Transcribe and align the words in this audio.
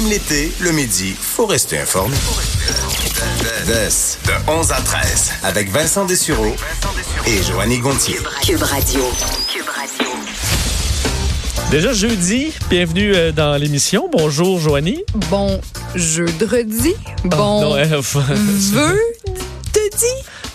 Même 0.00 0.10
l'été, 0.10 0.52
le 0.60 0.70
midi, 0.70 1.12
faut 1.20 1.46
rester 1.46 1.76
informé. 1.76 2.14
de 3.66 4.32
11 4.48 4.70
à 4.70 4.80
13, 4.80 5.32
avec 5.42 5.72
Vincent 5.72 6.04
Dessureau 6.04 6.54
et 7.26 7.42
Joanny 7.42 7.80
Gontier. 7.80 8.20
Cube 8.46 8.62
Radio. 8.62 9.00
Déjà 11.72 11.92
jeudi, 11.92 12.52
bienvenue 12.70 13.12
euh, 13.12 13.32
dans 13.32 13.56
l'émission. 13.56 14.08
Bonjour 14.12 14.60
Joanie. 14.60 15.02
Bon 15.30 15.60
jeudi. 15.96 16.94
Bon 17.24 17.74
euh, 17.74 18.00
vœu 18.00 18.96
de 19.26 19.96
dit. 19.96 20.04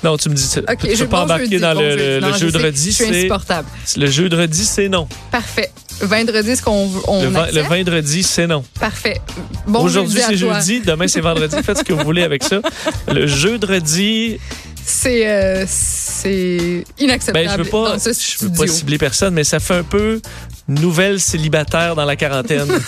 non, 0.06 0.16
tu 0.16 0.30
me 0.30 0.36
dis, 0.36 0.48
tu 0.50 0.62
peux 0.62 0.96
je 0.96 1.04
pas 1.04 1.18
bon 1.18 1.24
embarquer 1.24 1.46
jeudi, 1.46 1.60
dans 1.60 1.74
bon 1.74 1.82
le, 1.82 1.90
jeudi. 1.90 2.00
le 2.00 2.20
Non. 2.22 2.32
Je 2.32 2.92
suis 2.92 2.94
C'est 2.94 3.10
insupportable. 3.10 3.68
le 3.98 4.08
jeu 4.10 4.30
de 4.30 4.38
redis, 4.38 4.64
c'est 4.66 4.88
non. 4.88 5.10
Parfait. 5.32 5.70
Vendredi, 6.02 6.56
ce 6.56 6.62
qu'on 6.62 6.90
on 7.08 7.24
Le, 7.24 7.62
vendredi, 7.62 8.24
c'est 8.24 8.48
non. 8.48 8.64
Parfait. 8.80 9.22
Bon 9.68 9.82
Aujourd'hui, 9.84 10.20
jeudi 10.20 10.26
c'est 10.30 10.38
jeudi. 10.38 10.82
Demain, 10.82 11.08
c'est 11.08 11.22
vendredi. 11.22 11.56
Faites 11.64 11.78
ce 11.80 11.84
que 11.84 11.94
vous 11.94 12.04
voulez 12.04 12.24
avec 12.24 12.44
ça. 12.44 12.62
Le 13.08 13.28
jeu 13.28 13.58
de 13.58 13.66
redis, 13.66 14.40
C'est 14.86 15.30
euh, 15.30 15.64
c'est 15.68 16.84
inacceptable. 17.00 17.46
ben, 17.46 17.52
je 17.58 17.64
veux 17.64 17.70
pas, 17.70 17.94
dans 17.94 18.00
ce 18.00 18.12
je 18.14 18.46
veux 18.46 18.52
pas 18.52 18.68
cibler 18.68 18.98
personne, 18.98 19.34
mais 19.34 19.44
ça 19.44 19.60
fait 19.60 19.76
un 19.76 19.84
peu 19.84 20.20
nouvelle 20.68 21.20
célibataire 21.20 21.96
dans 21.96 22.06
la 22.06 22.16
quarantaine 22.16 22.68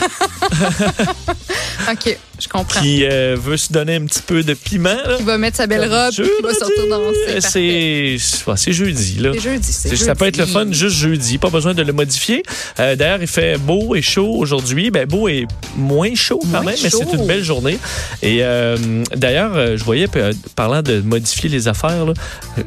OK, 1.91 2.17
je 2.39 2.48
comprends. 2.48 2.79
qui 2.79 3.05
euh, 3.05 3.35
veut 3.39 3.57
se 3.57 3.71
donner 3.71 3.95
un 3.95 4.05
petit 4.05 4.21
peu 4.21 4.43
de 4.43 4.53
piment. 4.53 4.89
là. 5.05 5.17
Qui 5.17 5.23
va 5.23 5.38
mettre 5.38 5.57
sa 5.57 5.67
belle 5.67 5.81
robe 5.91 6.13
Jeudi, 6.13 6.29
qui 6.38 6.43
va 6.43 6.53
sortir 6.53 6.88
danser. 6.89 7.20
Parfait. 7.25 8.17
C'est 8.17 8.48
ouais, 8.48 8.73
jeudi, 8.73 9.17
là. 9.20 9.31
C'est 9.34 9.41
jeudi. 9.41 9.98
Ça 9.98 10.15
peut 10.15 10.25
être 10.25 10.38
le 10.38 10.45
fun 10.45 10.71
juste 10.71 10.95
jeudi, 10.95 11.38
pas 11.38 11.49
besoin 11.49 11.73
de 11.73 11.82
le 11.84 11.93
modifier. 11.93 12.43
Euh, 12.79 12.95
D'ailleurs, 12.95 13.21
il 13.21 13.27
fait 13.27 13.57
beau 13.57 13.95
et 13.95 14.01
chaud 14.01 14.34
aujourd'hui. 14.35 14.91
Ben, 14.91 15.05
beau 15.05 15.27
et 15.27 15.45
moins 15.77 16.15
chaud 16.15 16.39
quand 16.41 16.48
Moins 16.62 16.71
même, 16.71 16.76
mais 16.82 16.89
c'est 16.89 17.13
une 17.13 17.27
belle 17.27 17.43
journée. 17.43 17.77
Et 18.21 18.39
euh, 18.41 18.77
d'ailleurs, 19.15 19.54
euh, 19.55 19.77
je 19.77 19.84
voyais, 19.84 20.07
euh, 20.15 20.34
parlant 20.55 20.82
de 20.82 21.01
modifier 21.01 21.49
les 21.49 21.67
affaires, 21.67 22.05
là, 22.05 22.13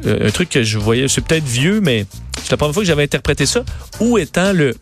euh, 0.05 0.27
un 0.27 0.31
truc 0.31 0.49
que 0.49 0.63
je 0.63 0.77
voyais, 0.77 1.07
c'est 1.07 1.21
peut-être 1.21 1.45
vieux, 1.45 1.81
mais 1.81 2.05
c'est 2.43 2.51
la 2.51 2.57
première 2.57 2.73
fois 2.73 2.83
que 2.83 2.87
j'avais 2.87 3.03
interprété 3.03 3.45
ça. 3.45 3.63
Où 3.99 4.17
étant 4.17 4.53
le... 4.53 4.75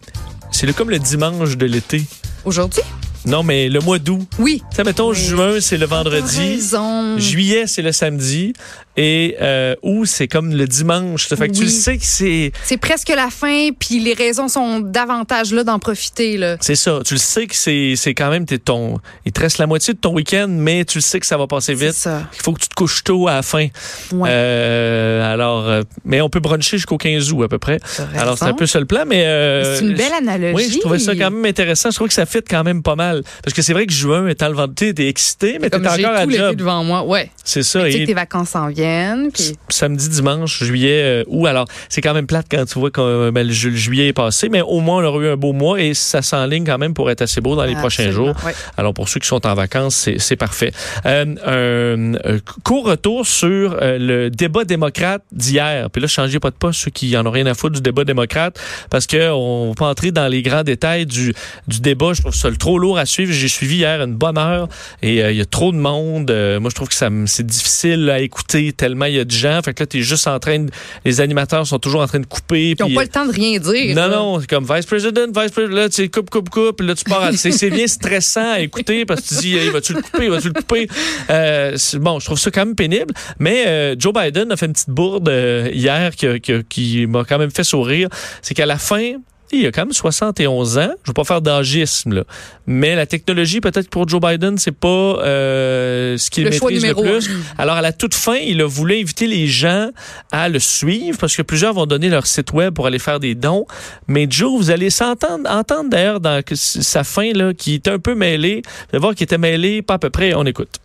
C'est 0.52 0.66
le, 0.66 0.74
comme 0.74 0.90
le 0.90 1.00
dimanche 1.00 1.58
de 1.58 1.66
l'été. 1.66 2.04
Aujourd'hui? 2.46 2.82
Non, 3.26 3.44
mais 3.44 3.68
le 3.68 3.80
mois 3.82 4.00
d'août. 4.00 4.26
Oui. 4.40 4.64
Ça, 4.74 4.84
mettons, 4.86 5.10
Oui. 5.10 5.16
juin, 5.18 5.60
c'est 5.60 5.78
le 5.78 5.86
vendredi. 5.86 6.38
raison. 6.40 7.18
Juillet, 7.20 7.68
c'est 7.68 7.82
le 7.82 7.92
samedi. 7.92 8.54
Et 8.98 9.38
euh, 9.42 9.76
août, 9.84 10.06
c'est 10.06 10.28
comme 10.28 10.54
le 10.54 10.68
dimanche. 10.68 11.28
Fait 11.28 11.48
que 11.48 11.54
tu 11.54 11.64
le 11.64 11.70
sais 11.70 11.98
que 11.98 12.04
c'est... 12.06 12.52
C'est 12.64 12.78
presque 12.78 13.10
la 13.10 13.30
fin, 13.30 13.70
puis 13.78 14.00
les 14.00 14.14
raisons 14.14 14.48
sont 14.48 14.80
davantage 14.80 15.54
là 15.54 15.64
d'en 15.64 15.78
profiter. 15.78 16.36
Là. 16.38 16.58
C'est 16.62 16.76
ça. 16.76 17.00
Tu 17.06 17.14
le 17.14 17.20
sais 17.20 17.46
que 17.46 17.56
c'est, 17.56 17.94
c'est 17.96 18.16
quand 18.16 18.32
même 18.32 18.46
t'es 18.46 18.58
ton. 18.58 18.98
Il 19.26 19.32
te 19.32 19.40
reste 19.40 19.60
la 19.60 19.68
moitié 19.68 19.94
de 19.94 20.00
ton 20.00 20.14
week-end, 20.14 20.48
mais 20.50 20.84
tu 20.84 20.98
le 20.98 21.04
sais 21.04 21.20
que 21.20 21.28
ça 21.28 21.38
va 21.38 21.46
passer 21.46 21.76
C'est 21.76 21.86
vite. 21.86 21.94
ça. 21.94 22.24
Il 22.36 22.42
faut 22.42 22.54
que 22.54 22.62
tu 22.62 22.70
te 22.70 22.74
couches 22.74 23.04
tôt 23.04 23.28
à 23.28 23.36
la 23.36 23.42
fin. 23.44 23.68
Ouais. 24.12 24.30
Euh, 24.32 25.34
alors, 25.34 25.68
euh, 25.68 25.84
mais 26.04 26.22
on 26.22 26.30
peut 26.30 26.40
bruncher 26.40 26.78
jusqu'au 26.78 26.98
15 26.98 27.32
août 27.34 27.44
à 27.44 27.48
peu 27.48 27.60
près. 27.60 27.80
Alors 28.18 28.38
c'est 28.38 28.46
un 28.46 28.54
peu 28.54 28.66
ça 28.66 28.80
le 28.80 28.86
plan, 28.86 29.04
mais 29.06 29.26
euh, 29.26 29.78
C'est 29.78 29.86
une 29.86 29.94
belle 29.94 30.14
analogie. 30.18 30.56
Oui, 30.56 30.72
je 30.74 30.80
trouvais 30.80 31.00
ça 31.00 31.16
quand 31.16 31.30
même 31.30 31.46
intéressant. 31.46 31.92
Je 31.92 31.96
trouve 31.96 32.08
que 32.08 32.14
ça 32.16 32.26
fit 32.26 32.42
quand 32.42 32.64
même 32.64 32.82
pas 32.82 32.96
mal. 32.96 33.22
Parce 33.44 33.54
que 33.54 33.62
c'est 33.62 33.74
vrai 33.74 33.86
que 33.86 33.94
juin, 33.94 34.28
étant 34.28 34.50
le 34.50 34.68
t'es 34.74 35.08
excité, 35.08 35.60
mais 35.62 35.70
t'es 35.70 35.78
encore 35.78 35.94
à 35.94 36.28
job. 36.28 36.56
devant 36.56 36.84
moi. 36.84 37.04
Ouais. 37.04 37.30
C'est 37.44 37.64
ça. 37.64 37.88
Et 37.88 38.06
tes 38.06 38.14
vacances 38.14 38.50
s'en 38.50 38.68
viennent. 38.68 38.87
Puis 39.34 39.54
samedi, 39.70 40.10
dimanche, 40.10 40.64
juillet, 40.64 41.02
euh, 41.04 41.24
août. 41.28 41.46
Alors, 41.48 41.66
c'est 41.90 42.02
quand 42.02 42.14
même 42.14 42.28
plate 42.28 42.48
quand 42.50 42.66
tu 42.66 42.80
vois 42.80 42.92
que 42.92 43.02
euh, 43.02 43.32
ben, 43.32 43.46
le, 43.46 43.54
ju- 43.54 43.70
le 43.72 43.76
juillet 43.76 44.08
est 44.08 44.14
passé, 44.14 44.50
mais 44.50 44.62
au 44.62 44.80
moins, 44.80 45.04
on 45.04 45.06
aura 45.06 45.24
eu 45.24 45.28
un 45.30 45.38
beau 45.38 45.54
mois 45.54 45.80
et 45.82 45.94
ça 45.94 46.22
s'enligne 46.22 46.66
quand 46.66 46.78
même 46.78 46.94
pour 46.94 47.10
être 47.12 47.22
assez 47.22 47.42
beau 47.42 47.56
dans 47.56 47.64
les 47.66 47.76
prochains 47.76 48.12
jours. 48.12 48.36
ouais. 48.46 48.54
Alors, 48.78 48.94
pour 48.94 49.10
ceux 49.10 49.20
qui 49.20 49.28
sont 49.28 49.46
en 49.46 49.54
vacances, 49.54 50.10
c'est 50.18 50.36
parfait. 50.36 50.72
Euh, 51.06 51.26
un, 51.46 52.16
un 52.36 52.40
court 52.64 52.86
retour 52.86 53.26
sur 53.26 53.78
euh, 53.82 53.98
le 53.98 54.30
débat 54.30 54.64
démocrate 54.64 55.24
d'hier. 55.32 55.90
Puis 55.92 56.02
là, 56.02 56.08
changez 56.08 56.40
pas 56.40 56.50
de 56.52 56.56
poste, 56.56 56.82
ceux 56.82 56.92
qui 56.92 57.16
en 57.18 57.26
ont 57.26 57.32
rien 57.32 57.46
à 57.46 57.54
foutre 57.54 57.76
du 57.76 57.82
débat 57.82 58.04
démocrate, 58.04 58.60
parce 58.90 59.08
que 59.08 59.32
on 59.32 59.70
va 59.70 59.76
pas 59.76 59.88
entrer 59.90 60.12
dans 60.12 60.28
les 60.28 60.42
grands 60.42 60.64
détails 60.64 61.06
du, 61.06 61.34
du 61.68 61.80
débat. 61.80 62.14
Je 62.14 62.22
trouve 62.22 62.36
ça 62.36 62.50
trop 62.58 62.80
lourd 62.80 62.98
à 62.98 63.06
suivre. 63.06 63.32
J'ai 63.32 63.48
suivi 63.48 63.78
hier 63.78 64.02
une 64.02 64.16
bonne 64.16 64.38
heure 64.38 64.68
et 65.02 65.24
euh, 65.24 65.32
il 65.32 65.38
y 65.38 65.42
a 65.42 65.46
trop 65.46 65.72
de 65.72 65.78
monde. 65.78 66.30
Euh, 66.32 66.60
moi, 66.60 66.70
je 66.70 66.76
trouve 66.76 66.88
que 66.90 66.94
ça 66.96 67.10
c'est 67.26 67.46
difficile 67.46 68.10
à 68.10 68.20
écouter 68.20 68.74
tellement 68.78 69.06
il 69.06 69.16
y 69.16 69.20
a 69.20 69.26
de 69.26 69.32
gens. 69.32 69.60
Fait 69.64 69.74
que 69.74 69.84
là, 69.84 69.88
t'es 69.88 70.02
juste 70.02 70.28
en 70.28 70.40
train 70.40 70.60
de, 70.60 70.70
les 71.04 71.20
animateurs 71.22 71.66
sont 71.68 71.80
toujours 71.80 72.02
en 72.02 72.08
train 72.08 72.20
de 72.20 72.26
couper. 72.26 72.70
Ils 72.72 72.76
n'ont 72.80 72.94
pas 72.96 73.02
le 73.04 73.08
temps 73.10 73.26
de 73.26 73.32
rien 73.32 73.60
dire. 73.60 73.96
non, 73.96 74.02
là. 74.04 74.08
non, 74.10 74.40
c'est 74.40 74.50
comme 74.50 74.66
Vice 74.66 74.86
President, 74.86 75.28
Vice 75.36 75.52
President, 75.52 75.76
là, 75.76 75.90
tu 75.90 75.96
sais, 75.96 76.10
coupe, 76.10 76.30
coupe, 76.30 76.50
coupe, 76.50 76.82
là, 76.82 76.96
tu 76.96 77.04
pars 77.04 77.32
C'est 77.34 77.70
bien 77.70 77.88
stressant 77.88 78.52
à 78.54 78.60
écouter 78.60 79.06
parce 79.06 79.22
que 79.22 79.28
tu 79.30 79.36
dis, 79.42 79.58
hey, 79.58 79.70
vas-tu 79.70 79.94
le 79.94 80.02
couper, 80.02 80.30
vas-tu 80.30 80.48
le 80.48 80.54
couper? 80.54 80.88
Euh, 81.30 81.76
bon, 81.96 82.20
je 82.20 82.26
trouve 82.26 82.40
ça 82.40 82.52
quand 82.52 82.66
même 82.66 82.76
pénible, 82.76 83.14
mais 83.40 83.66
euh, 83.68 83.96
Joe 83.98 84.14
Biden 84.14 84.52
a 84.52 84.58
fait 84.58 84.68
une 84.68 84.74
petite 84.74 84.90
bourde 84.90 85.28
euh, 85.30 85.70
hier 85.74 86.16
qui, 86.16 86.40
qui- 86.40 86.64
qui 86.70 87.06
m'a 87.08 87.24
quand 87.24 87.38
même 87.40 87.52
fait 87.52 87.64
sourire. 87.64 88.10
C'est 88.42 88.54
qu'à 88.54 88.66
la 88.66 88.78
fin, 88.78 89.14
il 89.52 89.66
a 89.66 89.72
quand 89.72 89.82
même 89.82 89.94
71 89.94 90.78
ans. 90.78 90.92
Je 91.04 91.10
veux 91.10 91.14
pas 91.14 91.24
faire 91.24 91.42
d'agisme, 91.42 92.14
là. 92.14 92.24
Mais 92.66 92.96
la 92.96 93.06
technologie, 93.06 93.62
peut-être 93.62 93.90
pour 93.90 94.06
Joe 94.08 94.20
Biden, 94.20 94.58
c'est 94.58 94.74
pas 94.74 94.88
euh, 94.88 96.18
ce 96.18 96.30
qu'il 96.30 96.44
Le 96.44 96.50
maîtrise 96.50 96.86
le 96.86 96.94
plus. 96.94 97.30
Alors, 97.58 97.76
à 97.76 97.82
la 97.82 97.94
toute 97.94 98.14
fin, 98.14 98.36
il 98.36 98.62
a 98.62 98.66
voulu 98.66 99.00
inviter 99.00 99.26
les 99.26 99.48
gens 99.48 99.90
à 100.32 100.50
le 100.50 100.60
suivre 100.60 101.18
parce 101.18 101.34
que 101.36 101.42
plusieurs 101.42 101.74
vont 101.74 101.86
donner 101.86 102.10
leur 102.10 102.28
site 102.28 102.52
web 102.52 102.74
pour 102.74 102.88
aller 102.88 103.00
faire 103.00 103.22
des 103.22 103.36
dons. 103.36 103.66
Mais 104.08 104.28
Joe, 104.30 104.58
vous 104.58 104.70
allez 104.70 104.90
s'entendre, 104.90 105.50
entendre 105.50 105.90
d'ailleurs 105.90 106.20
dans 106.20 106.42
sa 106.54 107.06
fin, 107.06 107.32
là, 107.34 107.54
qui 107.54 107.76
est 107.76 107.88
un 107.88 108.00
peu 108.00 108.16
mêlée. 108.16 108.62
Vous 108.66 108.72
allez 108.94 109.02
voir 109.02 109.16
qu'il 109.16 109.24
était 109.24 109.38
mêlé, 109.38 109.82
pas 109.82 109.94
à 109.94 110.00
peu 110.00 110.10
près. 110.10 110.34
On 110.34 110.46
écoute. 110.46 110.80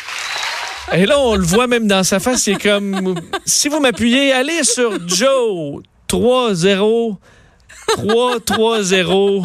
Et 0.93 1.04
là, 1.04 1.19
on 1.19 1.34
le 1.34 1.44
voit 1.44 1.66
même 1.66 1.88
dans 1.88 2.04
sa 2.04 2.21
face. 2.21 2.43
C'est 2.44 2.54
comme, 2.54 3.21
si 3.44 3.69
vous 3.69 3.81
m'appuyez, 3.81 4.32
allez 4.32 4.62
sur 4.62 4.97
Joe 5.09 5.82
30 6.06 7.19
330 7.88 9.44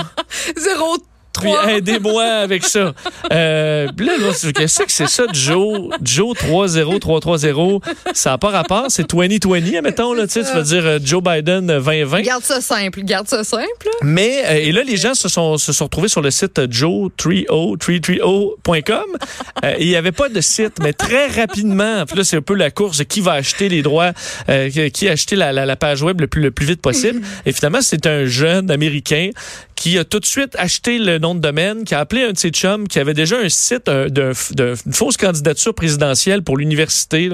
Zéro 0.58 0.98
Puis 1.40 1.50
aidez-moi 1.70 2.24
avec 2.24 2.64
ça. 2.66 2.94
Euh, 3.32 3.88
là, 3.98 4.18
là, 4.20 4.34
c'est- 4.34 4.52
qu'est-ce 4.54 4.84
que 4.84 4.92
c'est 4.92 5.08
ça, 5.08 5.24
Joe? 5.32 5.90
Joe 6.04 6.36
30330? 6.38 7.84
Ça 8.14 8.32
n'a 8.32 8.38
pas 8.38 8.50
rapport. 8.50 8.86
C'est 8.90 9.10
2020, 9.10 9.78
admettons, 9.78 10.14
là, 10.14 10.28
tu 10.28 10.34
sais, 10.34 10.44
tu 10.44 10.54
vas 10.56 10.62
dire 10.62 10.86
euh, 10.86 11.00
Joe 11.04 11.24
Biden 11.24 11.70
euh, 11.70 11.80
2020. 11.80 12.22
Garde 12.22 12.44
ça 12.44 12.62
simple. 12.62 13.02
Garde 13.04 13.28
ça 13.28 13.44
simple. 13.44 13.66
Mais, 14.02 14.44
euh, 14.46 14.54
et 14.56 14.72
là, 14.72 14.84
les 14.84 14.98
gens 14.98 15.14
se 15.14 15.30
sont, 15.30 15.58
se 15.58 15.74
sont 15.74 15.86
retrouvés 15.86 16.08
sur 16.10 16.22
le 16.22 16.32
site 16.32 16.60
euh, 16.60 16.68
joe30330.com. 16.68 19.04
Euh, 19.64 19.74
il 19.80 19.88
n'y 19.88 19.96
avait 19.96 20.12
pas 20.12 20.30
de 20.30 20.42
site, 20.42 20.74
mais 20.82 20.94
très 20.94 21.28
rapidement, 21.28 22.06
puis 22.06 22.18
là, 22.18 22.24
c'est 22.24 22.38
un 22.38 22.42
peu 22.42 22.56
la 22.56 22.72
course 22.72 22.98
de 22.98 23.04
qui 23.04 23.22
va 23.22 23.34
acheter 23.34 23.70
les 23.70 23.82
droits, 23.82 24.12
euh, 24.50 24.70
qui- 24.70 24.92
qui 24.92 25.10
a 25.10 25.14
acheté 25.14 25.36
la, 25.36 25.52
la- 25.52 25.66
la 25.66 25.76
page 25.76 26.02
web 26.02 26.20
le 26.22 26.28
plus, 26.28 26.42
le 26.42 26.52
plus 26.52 26.66
vite 26.66 26.82
possible. 26.82 27.22
Et 27.46 27.52
finalement, 27.52 27.82
c'est 27.82 28.06
un 28.06 28.26
jeune 28.26 28.72
Américain 28.72 29.30
qui 29.82 29.98
a 29.98 30.04
tout 30.04 30.20
de 30.20 30.26
suite 30.28 30.56
acheté 30.60 31.00
le 31.00 31.18
nom 31.18 31.34
de 31.34 31.40
domaine, 31.40 31.86
qui 31.86 31.96
a 31.96 32.00
appelé 32.00 32.22
un 32.22 32.34
de 32.34 32.38
ses 32.38 32.50
chums, 32.52 32.88
qui 32.88 33.00
avait 33.00 33.16
déjà 33.16 33.38
un 33.40 33.50
site 33.50 33.88
d'un- 33.88 34.08
d'un- 34.10 34.34
d'une 34.86 34.94
fausse 34.94 35.18
candidature 35.18 35.74
présidentielle 35.74 36.44
pour 36.44 36.56
l'université, 36.56 37.30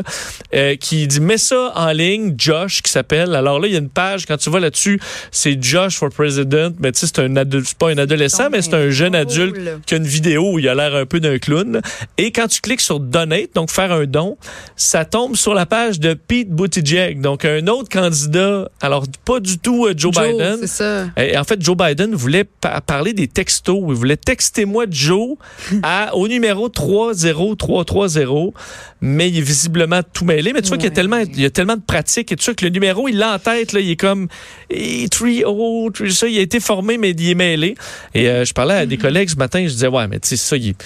euh, 0.55 0.77
qui 0.77 1.07
dit 1.07 1.19
mets 1.19 1.37
ça 1.37 1.73
en 1.75 1.91
ligne, 1.91 2.35
Josh 2.37 2.81
qui 2.81 2.89
s'appelle. 2.89 3.35
Alors 3.35 3.59
là, 3.59 3.67
il 3.67 3.73
y 3.73 3.75
a 3.75 3.79
une 3.79 3.89
page, 3.89 4.25
quand 4.25 4.37
tu 4.37 4.49
vas 4.49 4.61
là-dessus, 4.61 4.97
c'est 5.29 5.61
Josh 5.61 5.97
for 5.97 6.09
President, 6.09 6.71
mais 6.79 6.93
tu 6.93 6.99
sais, 7.01 7.07
c'est 7.13 7.19
un 7.19 7.33
pas 7.79 7.89
un 7.89 7.97
adolescent, 7.97 8.49
mais 8.49 8.61
c'est 8.61 8.75
un 8.75 8.89
jeune 8.91 9.13
adulte 9.13 9.57
qui 9.85 9.95
a 9.95 9.97
une 9.97 10.05
vidéo 10.07 10.53
où 10.53 10.59
il 10.59 10.69
a 10.69 10.75
l'air 10.75 10.95
un 10.95 11.05
peu 11.05 11.19
d'un 11.19 11.39
clown. 11.39 11.81
Et 12.17 12.31
quand 12.31 12.47
tu 12.47 12.61
cliques 12.61 12.79
sur 12.79 13.01
Donate, 13.01 13.49
donc 13.55 13.71
faire 13.71 13.91
un 13.91 14.05
don, 14.05 14.37
ça 14.77 15.03
tombe 15.03 15.35
sur 15.35 15.53
la 15.53 15.65
page 15.65 15.99
de 15.99 16.13
Pete 16.13 16.49
Buttigieg, 16.49 17.19
donc 17.19 17.43
un 17.43 17.67
autre 17.67 17.89
candidat. 17.89 18.69
Alors, 18.79 19.03
pas 19.25 19.41
du 19.41 19.57
tout 19.59 19.85
euh, 19.85 19.93
Joe, 19.97 20.13
Joe, 20.13 20.23
Biden. 20.31 20.57
c'est 20.61 20.67
ça. 20.67 21.05
Et 21.17 21.37
en 21.37 21.43
fait, 21.43 21.61
Joe 21.61 21.75
Biden 21.75 22.15
voulait 22.15 22.36
pa- 22.43 22.81
parler 22.81 23.13
des 23.13 23.27
textos. 23.27 23.79
Il 23.87 23.93
voulait 23.95 24.17
texter 24.17 24.65
moi 24.65 24.85
Joe 24.89 25.37
à, 25.83 26.15
au 26.15 26.27
numéro 26.27 26.69
30330, 26.69 28.53
mais 29.01 29.29
il 29.29 29.37
est 29.37 29.41
visiblement 29.41 30.01
tout 30.13 30.25
mêlé. 30.25 30.53
Mais 30.53 30.61
tu 30.61 30.69
vois 30.69 30.77
qu'il 30.77 30.85
y 30.89 30.91
a 30.91 30.95
tellement, 30.95 31.17
il 31.17 31.39
y 31.39 31.45
a 31.45 31.49
tellement 31.49 31.75
de 31.75 31.81
pratiques 31.81 32.31
et 32.31 32.35
tout 32.35 32.43
ça 32.43 32.53
que 32.53 32.65
le 32.65 32.71
numéro, 32.71 33.07
il 33.07 33.17
l'a 33.17 33.35
en 33.35 33.39
tête, 33.39 33.73
là, 33.73 33.79
il 33.79 33.91
est 33.91 33.95
comme, 33.95 34.27
eh, 34.69 35.07
30, 35.09 35.93
tout 35.93 36.09
ça, 36.09 36.27
il 36.27 36.37
a 36.37 36.41
été 36.41 36.59
formé, 36.59 36.97
mais 36.97 37.11
il 37.11 37.29
est 37.29 37.35
mêlé. 37.35 37.75
Et 38.13 38.27
euh, 38.29 38.45
je 38.45 38.53
parlais 38.53 38.73
à 38.75 38.85
des 38.85 38.97
collègues 38.97 39.29
ce 39.29 39.35
matin, 39.35 39.61
je 39.63 39.69
disais, 39.73 39.87
ouais, 39.87 40.07
mais 40.07 40.19
tu 40.19 40.29
sais, 40.29 40.37
ça, 40.37 40.57
il 40.57 40.69
est- 40.69 40.83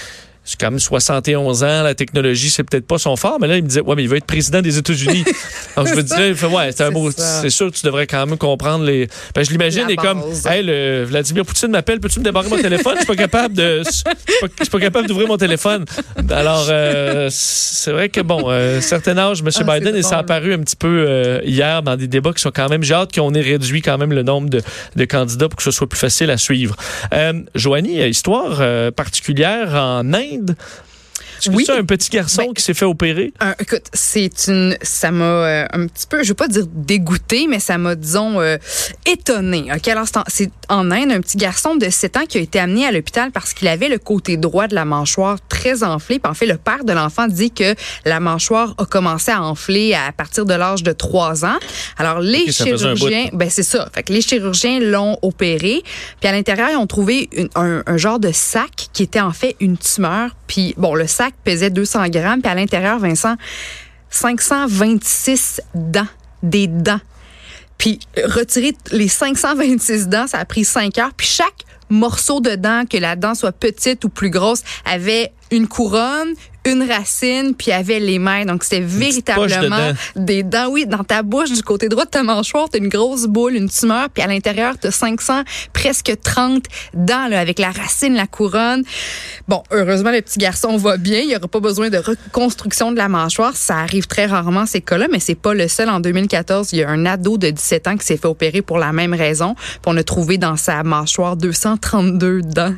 c'est 0.52 0.60
quand 0.60 0.72
même 0.72 0.80
71 0.80 1.64
ans, 1.64 1.84
la 1.84 1.96
technologie, 1.96 2.50
c'est 2.50 2.64
peut-être 2.64 2.86
pas 2.86 2.98
son 2.98 3.16
fort, 3.16 3.38
mais 3.40 3.48
là, 3.48 3.58
il 3.58 3.64
me 3.64 3.68
disait, 3.68 3.82
ouais, 3.82 3.96
mais 3.96 4.04
il 4.04 4.10
veut 4.10 4.18
être 4.18 4.26
président 4.26 4.62
des 4.62 4.78
États-Unis. 4.78 5.24
Donc, 5.78 5.88
je 5.88 5.96
me 5.96 6.04
disais, 6.04 6.46
ouais, 6.46 6.72
c'est 6.72 6.84
un 6.84 6.92
mot, 6.92 7.10
c'est 7.12 7.50
sûr 7.50 7.72
tu 7.72 7.86
devrais 7.86 8.08
quand 8.08 8.26
même 8.26 8.38
comprendre 8.38 8.84
les. 8.84 9.08
Ben, 9.34 9.44
je 9.44 9.52
l'imagine, 9.52 9.90
est 9.90 9.96
comme, 9.96 10.22
hey, 10.46 10.64
le 10.64 11.04
Vladimir 11.04 11.46
Poutine 11.46 11.70
m'appelle, 11.70 12.00
peux-tu 12.00 12.20
me 12.20 12.26
débarrer 12.26 12.50
mon 12.50 12.58
téléphone? 12.58 12.96
Je 12.96 13.00
suis 13.00 13.08
pas 13.08 13.16
capable 13.16 13.56
de, 13.56 13.84
je 13.86 13.92
suis 13.92 14.70
pas, 14.70 14.80
capable 14.80 15.08
d'ouvrir 15.08 15.28
mon 15.28 15.38
téléphone. 15.38 15.86
Alors, 16.30 16.68
euh, 16.70 17.30
c'est 17.32 17.92
vrai 17.92 18.10
que 18.10 18.22
bon, 18.22 18.44
euh, 18.48 18.82
certain 18.82 19.18
âge, 19.18 19.42
M. 19.42 19.50
Ah, 19.56 19.80
Biden, 19.80 19.96
il 19.96 20.04
s'est 20.04 20.16
apparu 20.16 20.54
un 20.54 20.60
petit 20.60 20.76
peu 20.76 21.06
euh, 21.08 21.40
hier 21.46 21.82
dans 21.82 21.96
des 21.96 22.08
débats 22.08 22.34
qui 22.34 22.42
sont 22.42 22.52
quand 22.54 22.70
même, 22.70 22.84
j'ai 22.84 22.94
hâte 22.94 23.14
qu'on 23.14 23.34
ait 23.34 23.42
réduit 23.42 23.82
quand 23.82 23.98
même 23.98 24.12
le 24.12 24.24
nombre 24.24 24.50
de, 24.50 24.62
de 24.96 25.06
candidats 25.06 25.48
pour 25.48 25.58
que 25.58 25.64
ce 25.64 25.72
soit 25.72 25.88
plus 25.88 26.00
facile 26.00 26.30
à 26.30 26.38
suivre. 26.38 26.76
Euh, 27.14 27.34
Joanie, 27.56 28.02
histoire 28.10 28.58
euh, 28.60 28.92
particulière 28.92 29.76
en 29.76 30.14
Inde. 30.14 30.41
rapide 30.42 30.56
Est-ce 31.42 31.50
que 31.50 31.56
Oui. 31.56 31.64
c'est 31.66 31.78
un 31.78 31.84
petit 31.86 32.10
garçon 32.10 32.44
Ben, 32.48 32.54
qui 32.54 32.62
s'est 32.64 32.74
fait 32.74 32.86
opérer? 32.86 33.34
Écoute, 33.60 33.84
c'est 33.94 34.48
une, 34.48 34.78
ça 34.82 35.12
m'a 35.12 35.26
euh, 35.26 35.66
un 35.74 35.88
petit 35.88 36.06
peu, 36.08 36.24
je 36.24 36.30
veux 36.30 36.34
pas 36.36 36.48
dire 36.48 36.66
dégoûté, 36.72 37.48
mais 37.50 37.60
ça 37.60 37.78
m'a 37.78 37.96
disons 37.96 38.40
euh, 38.40 38.58
étonné. 39.06 39.68
Ok, 39.76 39.88
alors 39.88 40.06
c'est 40.28 40.52
en, 40.70 40.92
Inde 40.92 41.12
un 41.12 41.22
petit 41.22 41.38
garçon 41.38 41.76
de 41.76 41.90
7 41.90 42.18
ans 42.18 42.26
qui 42.28 42.38
a 42.38 42.42
été 42.42 42.60
amené 42.60 42.86
à 42.86 42.92
l'hôpital 42.92 43.32
parce 43.32 43.54
qu'il 43.54 43.68
avait 43.68 43.88
le 43.90 43.98
côté 43.98 44.38
droit 44.38 44.68
de 44.68 44.76
la 44.76 44.86
mâchoire 44.86 45.38
très 45.50 45.84
enflé. 45.84 46.20
Puis 46.20 46.30
en 46.30 46.34
fait, 46.34 46.46
le 46.46 46.58
père 46.58 46.84
de 46.84 46.92
l'enfant 46.94 47.28
dit 47.28 47.52
que 47.52 47.76
la 48.06 48.20
mâchoire 48.20 48.76
a 48.78 48.86
commencé 48.86 49.32
à 49.32 49.42
enfler 49.42 49.94
à 49.94 50.12
partir 50.12 50.46
de 50.46 50.54
l'âge 50.54 50.84
de 50.84 50.92
3 50.92 51.46
ans. 51.46 51.58
Alors 51.98 52.20
les 52.20 52.52
chirurgiens, 52.52 53.30
ben 53.34 53.50
c'est 53.50 53.64
ça. 53.64 53.90
Fait 53.94 54.04
que 54.04 54.14
les 54.14 54.22
chirurgiens 54.22 54.80
l'ont 54.80 55.18
opéré. 55.22 55.82
Puis 56.20 56.30
à 56.30 56.32
l'intérieur, 56.32 56.70
ils 56.72 56.78
ont 56.78 56.88
trouvé 56.88 57.30
une- 57.34 57.50
un, 57.56 57.84
un 57.86 57.98
genre 57.98 58.20
de 58.20 58.32
sac 58.32 58.90
qui 58.94 59.04
était 59.04 59.22
en 59.22 59.32
fait 59.32 59.56
une 59.60 59.78
tumeur. 59.78 60.36
Puis 60.48 60.74
bon, 60.78 60.94
le 60.96 61.08
sac 61.08 61.31
pesait 61.44 61.70
200 61.70 62.10
grammes. 62.10 62.42
Puis 62.42 62.52
à 62.52 62.56
l'intérieur, 62.56 63.00
Vincent, 63.00 63.36
526 64.10 65.62
dents, 65.74 66.08
des 66.44 66.68
dents. 66.68 67.00
Puis 67.78 68.00
retirer 68.18 68.76
les 68.92 69.08
526 69.08 70.08
dents, 70.08 70.28
ça 70.28 70.38
a 70.38 70.46
pris 70.46 70.66
5 70.66 70.98
heures. 71.00 71.14
Puis 71.16 71.28
chaque 71.28 71.66
morceau 71.90 72.40
de 72.40 72.56
dent, 72.56 72.84
que 72.90 72.98
la 72.98 73.16
dent 73.16 73.36
soit 73.36 73.52
petite 73.52 74.06
ou 74.06 74.10
plus 74.10 74.30
grosse, 74.30 74.64
avait 74.86 75.34
une 75.52 75.68
couronne, 75.68 76.34
une 76.66 76.84
racine, 76.84 77.56
puis 77.56 77.72
avait 77.72 78.00
les 78.00 78.20
mains. 78.20 78.46
Donc 78.46 78.64
c'était 78.64 78.82
véritablement 78.82 79.92
des 80.16 80.44
dents. 80.44 80.70
Oui, 80.70 80.86
dans 80.86 81.04
ta 81.04 81.24
bouche, 81.24 81.52
du 81.52 81.64
côté 81.64 81.90
droit 81.90 82.06
de 82.06 82.10
ta 82.10 82.24
mâchoire, 82.24 82.70
t'as 82.70 82.78
une 82.78 82.90
grosse 82.90 83.26
boule, 83.26 83.56
une 83.56 83.70
tumeur, 83.70 84.10
puis 84.10 84.24
à 84.24 84.28
l'intérieur, 84.28 84.76
t'as 84.80 84.92
500, 84.92 85.44
presque 85.74 86.14
30 86.24 86.66
dents, 86.94 87.28
là, 87.28 87.40
avec 87.40 87.60
la 87.60 87.72
racine, 87.72 88.14
la 88.14 88.28
couronne. 88.28 88.84
Bon, 89.48 89.64
heureusement, 89.72 90.12
le 90.12 90.22
petit 90.22 90.40
garçon 90.40 90.78
va 90.78 90.98
bien. 90.98 91.20
Il 91.20 91.28
n'y 91.28 91.36
aura 91.36 91.48
pas 91.48 91.60
besoin 91.60 91.90
de 91.90 91.98
reconstruction 91.98 92.92
de 92.92 92.98
la 92.98 93.10
mâchoire. 93.10 93.56
Ça 93.56 93.78
arrive 93.78 94.08
très 94.08 94.26
rarement, 94.26 94.66
ces 94.66 94.82
cas-là, 94.82 95.08
mais 95.12 95.20
c'est 95.20 95.36
pas 95.36 95.54
le 95.54 95.68
seul. 95.68 95.90
En 95.90 96.00
2014, 96.00 96.74
il 96.74 96.80
y 96.80 96.84
a 96.84 96.90
un 96.90 97.06
ado 97.06 97.38
de 97.38 97.50
17 97.50 97.88
ans 97.88 97.98
qui 97.98 98.06
s'est 98.06 98.18
fait 98.18 98.28
opérer 98.28 98.62
pour 98.62 98.78
la 98.78 98.94
même 98.94 99.14
raison. 99.14 99.56
Puis 99.56 99.80
on 99.88 99.98
a 99.98 100.04
trouvé 100.04 100.38
dans 100.38 100.58
sa 100.58 100.84
mâchoire 100.84 101.38
232 101.38 102.42
dents. 102.42 102.74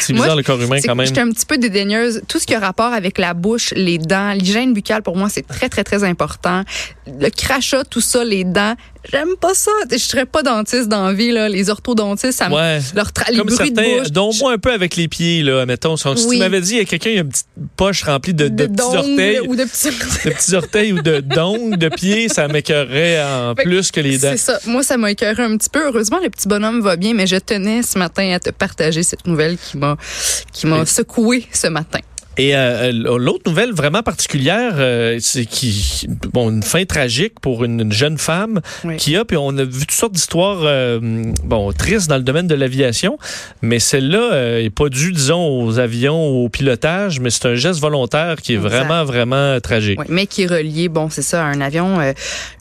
C'est 0.00 0.12
Moi, 0.12 0.22
bizarre 0.22 0.36
le 0.36 0.42
corps 0.42 0.60
humain 0.60 0.78
quand 0.84 0.94
même. 0.94 1.06
J'étais 1.06 1.20
un 1.20 1.30
petit 1.30 1.46
peu 1.46 1.58
dédaigneuse. 1.58 2.22
Tout 2.28 2.38
ce 2.38 2.46
qui 2.46 2.54
a 2.54 2.60
rapport 2.60 2.92
avec 2.92 3.18
la 3.18 3.34
bouche, 3.34 3.72
les 3.76 3.98
dents, 3.98 4.32
l'hygiène 4.32 4.72
buccale, 4.72 5.02
pour 5.02 5.16
moi, 5.16 5.28
c'est 5.28 5.46
très, 5.46 5.68
très, 5.68 5.84
très 5.84 6.04
important. 6.04 6.62
Le 7.06 7.28
crachat, 7.30 7.84
tout 7.84 8.00
ça, 8.00 8.24
les 8.24 8.44
dents, 8.44 8.74
j'aime 9.10 9.36
pas 9.40 9.54
ça. 9.54 9.70
Je 9.90 9.96
serais 9.98 10.26
pas 10.26 10.42
dentiste 10.42 10.88
dans 10.88 11.06
la 11.06 11.12
vie, 11.12 11.30
là. 11.32 11.48
Les 11.48 11.70
orthodontistes, 11.70 12.32
ça 12.38 12.48
me... 12.48 12.54
Ouais. 12.54 12.80
Leur 12.94 13.08
tra- 13.08 13.30
les 13.30 13.38
Comme 13.38 13.46
bruits 13.48 13.70
de 13.70 13.76
certains, 13.76 13.98
bouche. 13.98 14.10
dont 14.10 14.30
moi 14.38 14.52
un 14.52 14.58
peu 14.58 14.72
avec 14.72 14.96
les 14.96 15.08
pieds, 15.08 15.42
là, 15.42 15.64
mettons. 15.66 15.96
Si 15.96 16.06
Oui. 16.08 16.36
tu 16.36 16.38
m'avais 16.38 16.60
dit, 16.60 16.72
il 16.72 16.78
y 16.78 16.80
a 16.80 16.84
quelqu'un, 16.84 17.10
il 17.10 17.14
y 17.16 17.18
a 17.18 17.22
une 17.22 17.28
petite 17.28 17.46
poche 17.76 18.02
remplie 18.04 18.34
de, 18.34 18.48
de, 18.48 18.66
petits 18.66 18.82
orteils, 18.82 19.40
Ou 19.40 19.56
de 19.56 19.64
petits 19.64 19.88
de 20.28 20.30
petits 20.30 20.54
orteils 20.54 20.92
ou 20.92 21.00
de 21.02 21.20
d'ongles, 21.20 21.78
de 21.78 21.88
pieds, 21.88 22.28
ça 22.28 22.48
m'écœurerait 22.48 23.22
en 23.22 23.54
Fait 23.56 23.62
plus 23.64 23.90
que 23.90 24.00
les 24.00 24.18
dents. 24.18 24.28
C'est 24.32 24.36
ça. 24.36 24.58
Moi, 24.66 24.82
ça 24.82 24.96
m'a 24.96 25.10
écœuré 25.10 25.42
un 25.44 25.56
petit 25.56 25.70
peu. 25.70 25.86
Heureusement, 25.86 26.18
le 26.22 26.30
petit 26.30 26.48
bonhomme 26.48 26.80
va 26.80 26.96
bien, 26.96 27.14
mais 27.14 27.26
je 27.26 27.36
tenais 27.36 27.82
ce 27.82 27.98
matin 27.98 28.30
à 28.32 28.38
te 28.40 28.50
partager 28.50 29.02
cette 29.02 29.26
nouvelle 29.26 29.56
qui 29.58 29.76
m'a 29.78 29.96
qui 30.52 30.66
m'a 30.66 30.84
secoué 30.86 31.46
ce 31.52 31.66
matin. 31.68 32.00
Et 32.40 32.56
euh, 32.56 32.90
l'autre 32.90 33.42
nouvelle 33.46 33.70
vraiment 33.74 34.02
particulière, 34.02 34.72
euh, 34.78 35.18
c'est 35.20 35.44
qui 35.44 36.06
bon 36.32 36.48
une 36.50 36.62
fin 36.62 36.86
tragique 36.86 37.34
pour 37.42 37.64
une, 37.64 37.80
une 37.80 37.92
jeune 37.92 38.16
femme 38.16 38.62
Oui. 38.84 38.96
qui 38.96 39.14
a 39.14 39.26
puis 39.26 39.36
on 39.36 39.50
a 39.58 39.64
vu 39.64 39.80
toutes 39.80 39.90
sortes 39.90 40.12
d'histoires 40.12 40.60
euh, 40.62 40.98
bon 41.44 41.70
tristes 41.72 42.08
dans 42.08 42.16
le 42.16 42.22
domaine 42.22 42.46
de 42.46 42.54
l'aviation, 42.54 43.18
mais 43.60 43.78
celle-là 43.78 44.32
euh, 44.32 44.64
est 44.64 44.70
pas 44.70 44.88
due 44.88 45.12
disons 45.12 45.60
aux 45.62 45.78
avions 45.78 46.18
au 46.28 46.48
pilotage, 46.48 47.20
mais 47.20 47.28
c'est 47.28 47.44
un 47.44 47.56
geste 47.56 47.78
volontaire 47.78 48.36
qui 48.40 48.54
est 48.54 48.56
Exact. 48.56 48.68
vraiment 48.70 49.04
vraiment 49.04 49.60
tragique. 49.60 49.98
Oui, 50.00 50.06
mais 50.08 50.26
qui 50.26 50.44
est 50.44 50.46
relié, 50.46 50.88
bon, 50.88 51.10
c'est 51.10 51.20
ça, 51.20 51.42
à 51.44 51.48
un 51.48 51.60
avion. 51.60 52.00
euh, 52.00 52.14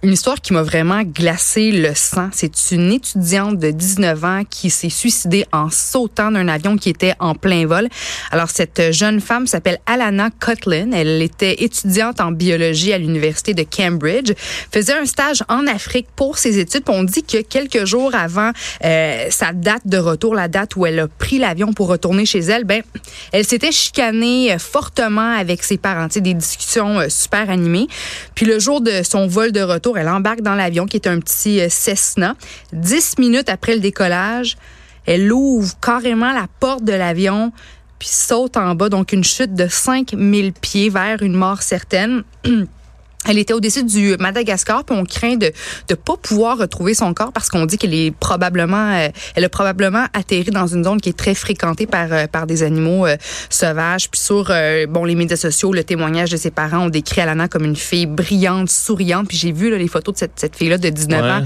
une 0.04 0.12
histoire 0.12 0.42
qui 0.42 0.52
m'a 0.52 0.62
vraiment 0.64 1.04
glacé 1.04 1.72
le 1.72 1.94
sang. 1.96 2.28
C'est 2.34 2.52
une 2.72 2.92
étudiante 2.92 3.58
de 3.58 3.72
19 3.72 4.24
ans 4.26 4.42
qui 4.50 4.72
s'est 4.72 4.90
suicidée 4.90 5.46
en 5.54 5.70
sautant 5.70 6.31
d'un 6.31 6.50
avion 6.50 6.76
qui 6.76 6.90
était 6.90 7.14
en 7.20 7.34
plein 7.34 7.66
vol. 7.66 7.88
Alors, 8.31 8.50
cette 8.50 8.92
jeune 8.92 9.22
femme 9.22 9.48
s'appelle 9.48 9.69
Alana 9.86 10.30
Cotlin. 10.39 10.92
Elle 10.94 11.21
était 11.21 11.63
étudiante 11.63 12.21
en 12.21 12.31
biologie 12.31 12.94
à 12.94 12.98
l'université 12.98 13.54
de 13.54 13.63
Cambridge. 13.63 14.33
Faisait 14.71 14.94
un 14.94 15.06
stage 15.06 15.44
en 15.50 15.68
Afrique 15.68 16.07
pour 16.16 16.38
ses 16.38 16.60
études. 16.60 16.83
On 16.88 17.04
dit 17.04 17.24
que 17.24 17.42
quelques 17.42 17.86
jours 17.86 18.16
avant 18.16 18.51
euh, 18.83 19.27
sa 19.30 19.54
date 19.54 19.86
de 19.86 19.98
retour, 19.98 20.36
la 20.36 20.48
date 20.48 20.75
où 20.75 20.86
elle 20.86 21.00
a 21.00 21.07
pris 21.07 21.38
l'avion 21.38 21.74
pour 21.74 21.88
retourner 21.88 22.25
chez 22.25 22.39
elle, 22.39 22.63
ben, 22.63 22.81
elle 23.31 23.45
s'était 23.45 23.71
chicanée 23.71 24.54
euh, 24.54 24.60
fortement 24.60 25.33
avec 25.38 25.63
ses 25.63 25.77
parents. 25.77 26.07
Des 26.16 26.33
discussions 26.33 27.00
euh, 27.00 27.10
super 27.10 27.50
animées. 27.50 27.88
Puis 28.36 28.45
le 28.45 28.60
jour 28.60 28.81
de 28.81 29.04
son 29.04 29.27
vol 29.27 29.51
de 29.51 29.62
retour, 29.62 29.98
elle 29.98 30.10
embarque 30.10 30.42
dans 30.42 30.56
l'avion 30.56 30.86
qui 30.86 30.98
est 30.98 31.07
un 31.07 31.19
petit 31.19 31.62
Cessna. 31.69 32.36
Dix 32.74 33.18
minutes 33.18 33.50
après 33.50 33.75
le 33.75 33.80
décollage, 33.80 34.57
elle 35.06 35.31
ouvre 35.31 35.74
carrément 35.81 36.31
la 36.33 36.48
porte 36.60 36.83
de 36.83 36.94
l'avion 36.94 37.51
puis 38.00 38.07
saute 38.10 38.57
en 38.57 38.75
bas, 38.75 38.90
donc 38.90 39.12
une 39.12 39.24
chute 39.24 39.54
de 39.54 39.68
5000 39.68 40.54
pieds 40.54 40.90
vers 40.90 41.22
une 41.22 41.34
mort 41.36 41.62
certaine. 41.62 42.24
Elle 43.28 43.38
était 43.38 43.51
au-dessus 43.54 43.84
du 43.84 44.16
Madagascar, 44.18 44.86
puis 44.86 44.96
on 44.98 45.04
craint 45.04 45.36
de 45.36 45.51
ne 45.90 45.96
pas 45.96 46.16
pouvoir 46.16 46.57
retrouver 46.57 46.94
son 46.94 47.13
corps 47.13 47.34
parce 47.34 47.50
qu'on 47.50 47.66
dit 47.66 47.78
qu'elle 47.78 47.94
est 47.94 48.12
probablement, 48.12 48.94
euh, 48.94 49.10
elle 49.36 49.44
a 49.44 49.50
probablement 49.50 50.06
atterri 50.13 50.51
dans 50.51 50.68
une 50.68 50.86
zone 50.86 51.01
qui 51.01 51.10
est 51.10 51.18
très 51.18 51.36
fréquentée 51.36 51.86
par 51.86 52.13
euh, 52.13 52.28
par 52.28 52.48
des 52.48 52.63
animaux 52.63 53.06
euh, 53.06 53.18
sauvages. 53.50 54.10
Puis 54.10 54.22
sur 54.22 54.45
bon 54.88 55.04
les 55.04 55.16
médias 55.16 55.36
sociaux, 55.36 55.74
le 55.74 55.84
témoignage 55.84 56.31
de 56.31 56.38
ses 56.38 56.50
parents 56.50 56.86
ont 56.86 56.90
décrit 56.90 57.19
Alana 57.19 57.50
comme 57.50 57.66
une 57.66 57.75
fille 57.75 58.06
brillante, 58.06 58.69
souriante. 58.69 59.28
Puis 59.28 59.38
j'ai 59.38 59.52
vu 59.52 59.69
là, 59.69 59.78
les 59.78 59.90
photos 59.90 60.13
de 60.13 60.19
cette, 60.19 60.40
cette 60.40 60.56
fille-là 60.56 60.78
de 60.78 60.88
19 60.90 61.22
Ouais. 61.22 61.30
ans 61.30 61.44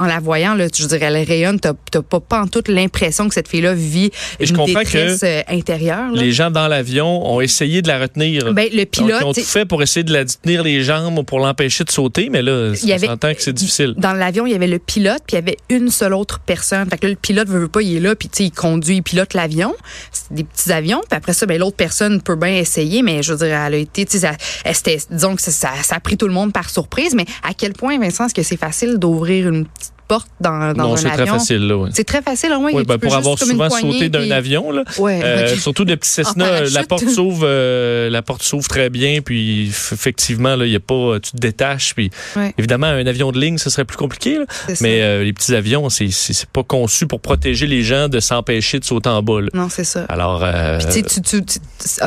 en 0.00 0.06
la 0.06 0.18
voyant, 0.18 0.54
là, 0.54 0.66
je 0.74 0.86
dirais, 0.86 1.06
elle 1.06 1.22
rayonne, 1.26 1.60
t'as 1.60 1.74
pas, 2.02 2.20
pas 2.20 2.40
en 2.42 2.46
toute 2.46 2.68
l'impression 2.68 3.28
que 3.28 3.34
cette 3.34 3.48
fille-là 3.48 3.74
vit 3.74 4.10
Et 4.38 4.46
je 4.46 4.50
une 4.52 4.56
comprends 4.56 4.80
détresse 4.80 5.20
euh, 5.22 5.42
intérieure. 5.48 6.10
là. 6.12 6.20
Les 6.22 6.32
gens 6.32 6.50
dans 6.50 6.68
l'avion 6.68 7.30
ont 7.32 7.40
essayé 7.40 7.82
de 7.82 7.88
la 7.88 7.98
retenir. 7.98 8.52
Ben, 8.54 8.68
le 8.72 8.84
Donc, 8.84 9.10
ils 9.20 9.24
ont 9.24 9.32
tout 9.32 9.40
fait 9.42 9.64
pour 9.66 9.82
essayer 9.82 10.04
de 10.04 10.12
la 10.12 10.24
tenir 10.24 10.62
les 10.62 10.82
jambes 10.82 11.18
ou 11.18 11.22
pour 11.22 11.38
l'empêcher 11.38 11.84
de 11.84 11.90
sauter, 11.90 12.28
mais 12.30 12.42
là, 12.42 12.72
Il 12.82 12.88
y 12.88 12.92
on 12.92 12.96
avait- 12.96 13.34
que 13.34 13.42
c'est 13.42 13.52
difficile. 13.52 13.94
dans 13.98 14.12
l'avion, 14.14 14.46
il 14.46 14.52
y 14.52 14.54
avait 14.54 14.66
le 14.66 14.78
pilote, 14.78 15.22
puis 15.26 15.34
il 15.34 15.34
y 15.36 15.38
avait 15.38 15.56
une 15.68 15.90
seule 15.90 16.14
autre 16.14 16.40
personne. 16.40 16.88
Fait 16.88 16.98
que 16.98 17.06
là, 17.06 17.10
le 17.10 17.16
pilote 17.16 17.48
veut, 17.48 17.60
veut 17.60 17.68
pas, 17.68 17.82
il 17.82 17.96
est 17.96 18.00
là, 18.00 18.14
puis 18.16 18.28
il 18.38 18.50
conduit, 18.50 18.96
il 18.96 19.02
pilote 19.02 19.34
l'avion. 19.34 19.74
Des 20.30 20.44
petits 20.44 20.70
avions, 20.72 21.00
puis 21.08 21.16
après 21.16 21.32
ça, 21.32 21.44
ben 21.46 21.58
l'autre 21.58 21.76
personne 21.76 22.22
peut 22.22 22.36
bien 22.36 22.54
essayer, 22.56 23.02
mais 23.02 23.22
je 23.22 23.32
veux 23.32 23.38
dire, 23.46 23.56
elle 23.56 23.74
a 23.74 23.76
été, 23.76 24.04
tu 24.06 24.12
sais, 24.18 24.26
ça- 24.28 24.36
elle, 24.64 24.76
disons 25.10 25.34
que 25.34 25.42
ça, 25.42 25.50
ça, 25.50 25.70
ça 25.82 25.96
a 25.96 26.00
pris 26.00 26.16
tout 26.16 26.28
le 26.28 26.32
monde 26.32 26.52
par 26.52 26.70
surprise. 26.70 27.14
Mais 27.14 27.24
à 27.42 27.52
quel 27.52 27.72
point, 27.72 27.98
Vincent, 27.98 28.26
est-ce 28.26 28.34
que 28.34 28.42
c'est 28.44 28.56
facile 28.56 28.98
d'ouvrir 28.98 29.48
une 29.48 29.66
petite 29.66 29.92
dans, 30.40 30.72
dans 30.72 30.88
non, 30.88 30.92
un 30.94 30.96
c'est 30.96 31.10
très 31.10 31.26
facile, 31.26 31.66
là. 31.66 31.76
ouais. 31.76 31.90
C'est 31.92 32.04
très 32.04 32.22
facile, 32.22 32.52
au 32.52 32.60
moins. 32.60 32.70
Oui, 32.72 32.84
ben, 32.84 32.98
pour 32.98 33.14
avoir 33.14 33.38
souvent 33.38 33.68
sauté 33.70 34.08
d'un 34.08 34.20
puis- 34.20 34.32
avion, 34.32 34.70
là. 34.70 34.84
Ouais, 34.98 35.20
Euh. 35.22 35.56
Surtout 35.56 35.84
le 35.84 35.96
petit 35.96 36.10
Cessna, 36.10 36.46
parachute. 36.46 36.74
la 36.74 36.84
porte 36.84 37.08
s'ouvre, 37.08 37.42
euh, 37.44 38.10
la 38.10 38.22
porte 38.22 38.42
s'ouvre 38.42 38.68
très 38.68 38.90
bien, 38.90 39.20
puis 39.22 39.68
effectivement 39.68 40.56
là, 40.56 40.66
y 40.66 40.76
a 40.76 40.80
pas, 40.80 41.18
tu 41.20 41.32
te 41.32 41.36
détaches, 41.36 41.94
puis 41.94 42.10
Ouais. 42.36 42.54
évidemment 42.58 42.86
un 42.86 43.06
avion 43.06 43.32
de 43.32 43.38
ligne, 43.40 43.58
ce 43.58 43.70
serait 43.70 43.84
plus 43.84 43.96
compliqué, 43.96 44.38
là. 44.38 44.44
Mais 44.80 45.02
euh, 45.02 45.22
les 45.24 45.32
petits 45.32 45.54
avions, 45.54 45.88
c'est 45.90 46.10
c'est 46.10 46.46
pas 46.46 46.62
conçu 46.62 47.06
pour 47.06 47.20
protéger 47.20 47.66
les 47.66 47.82
gens 47.82 48.08
de 48.08 48.20
s'empêcher 48.20 48.78
de 48.78 48.84
sauter 48.84 49.08
en 49.08 49.22
bas. 49.22 49.40
là. 49.42 49.48
Non, 49.54 49.68
c'est 49.68 49.84
ça. 49.84 50.04
Alors, 50.08 50.42
euh, 50.44 50.78
Puis, 50.78 50.86
tu 50.86 50.92
sais, 50.92 51.02
tu, 51.02 51.20
tu- 51.22 51.44
tu- 51.44 51.58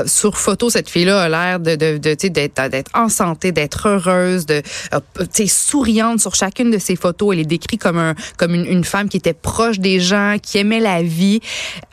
sur 0.07 0.37
photo, 0.37 0.69
cette 0.69 0.89
fille-là 0.89 1.21
a 1.21 1.29
l'air 1.29 1.59
de, 1.59 1.75
de, 1.75 1.97
de, 1.97 2.27
d'être, 2.29 2.69
d'être 2.69 2.91
en 2.93 3.09
santé, 3.09 3.51
d'être 3.51 3.87
heureuse, 3.87 4.45
de, 4.45 4.61
euh, 4.93 4.99
souriante 5.47 6.19
sur 6.19 6.35
chacune 6.35 6.71
de 6.71 6.77
ses 6.77 6.95
photos. 6.95 7.33
Elle 7.33 7.39
est 7.41 7.45
décrite 7.45 7.81
comme 7.81 7.92
comme 8.37 8.53
une, 8.53 8.83
femme 8.83 9.09
qui 9.09 9.17
était 9.17 9.33
proche 9.33 9.79
des 9.79 9.99
gens, 9.99 10.37
qui 10.41 10.57
aimait 10.57 10.79
la 10.79 11.01
vie. 11.01 11.39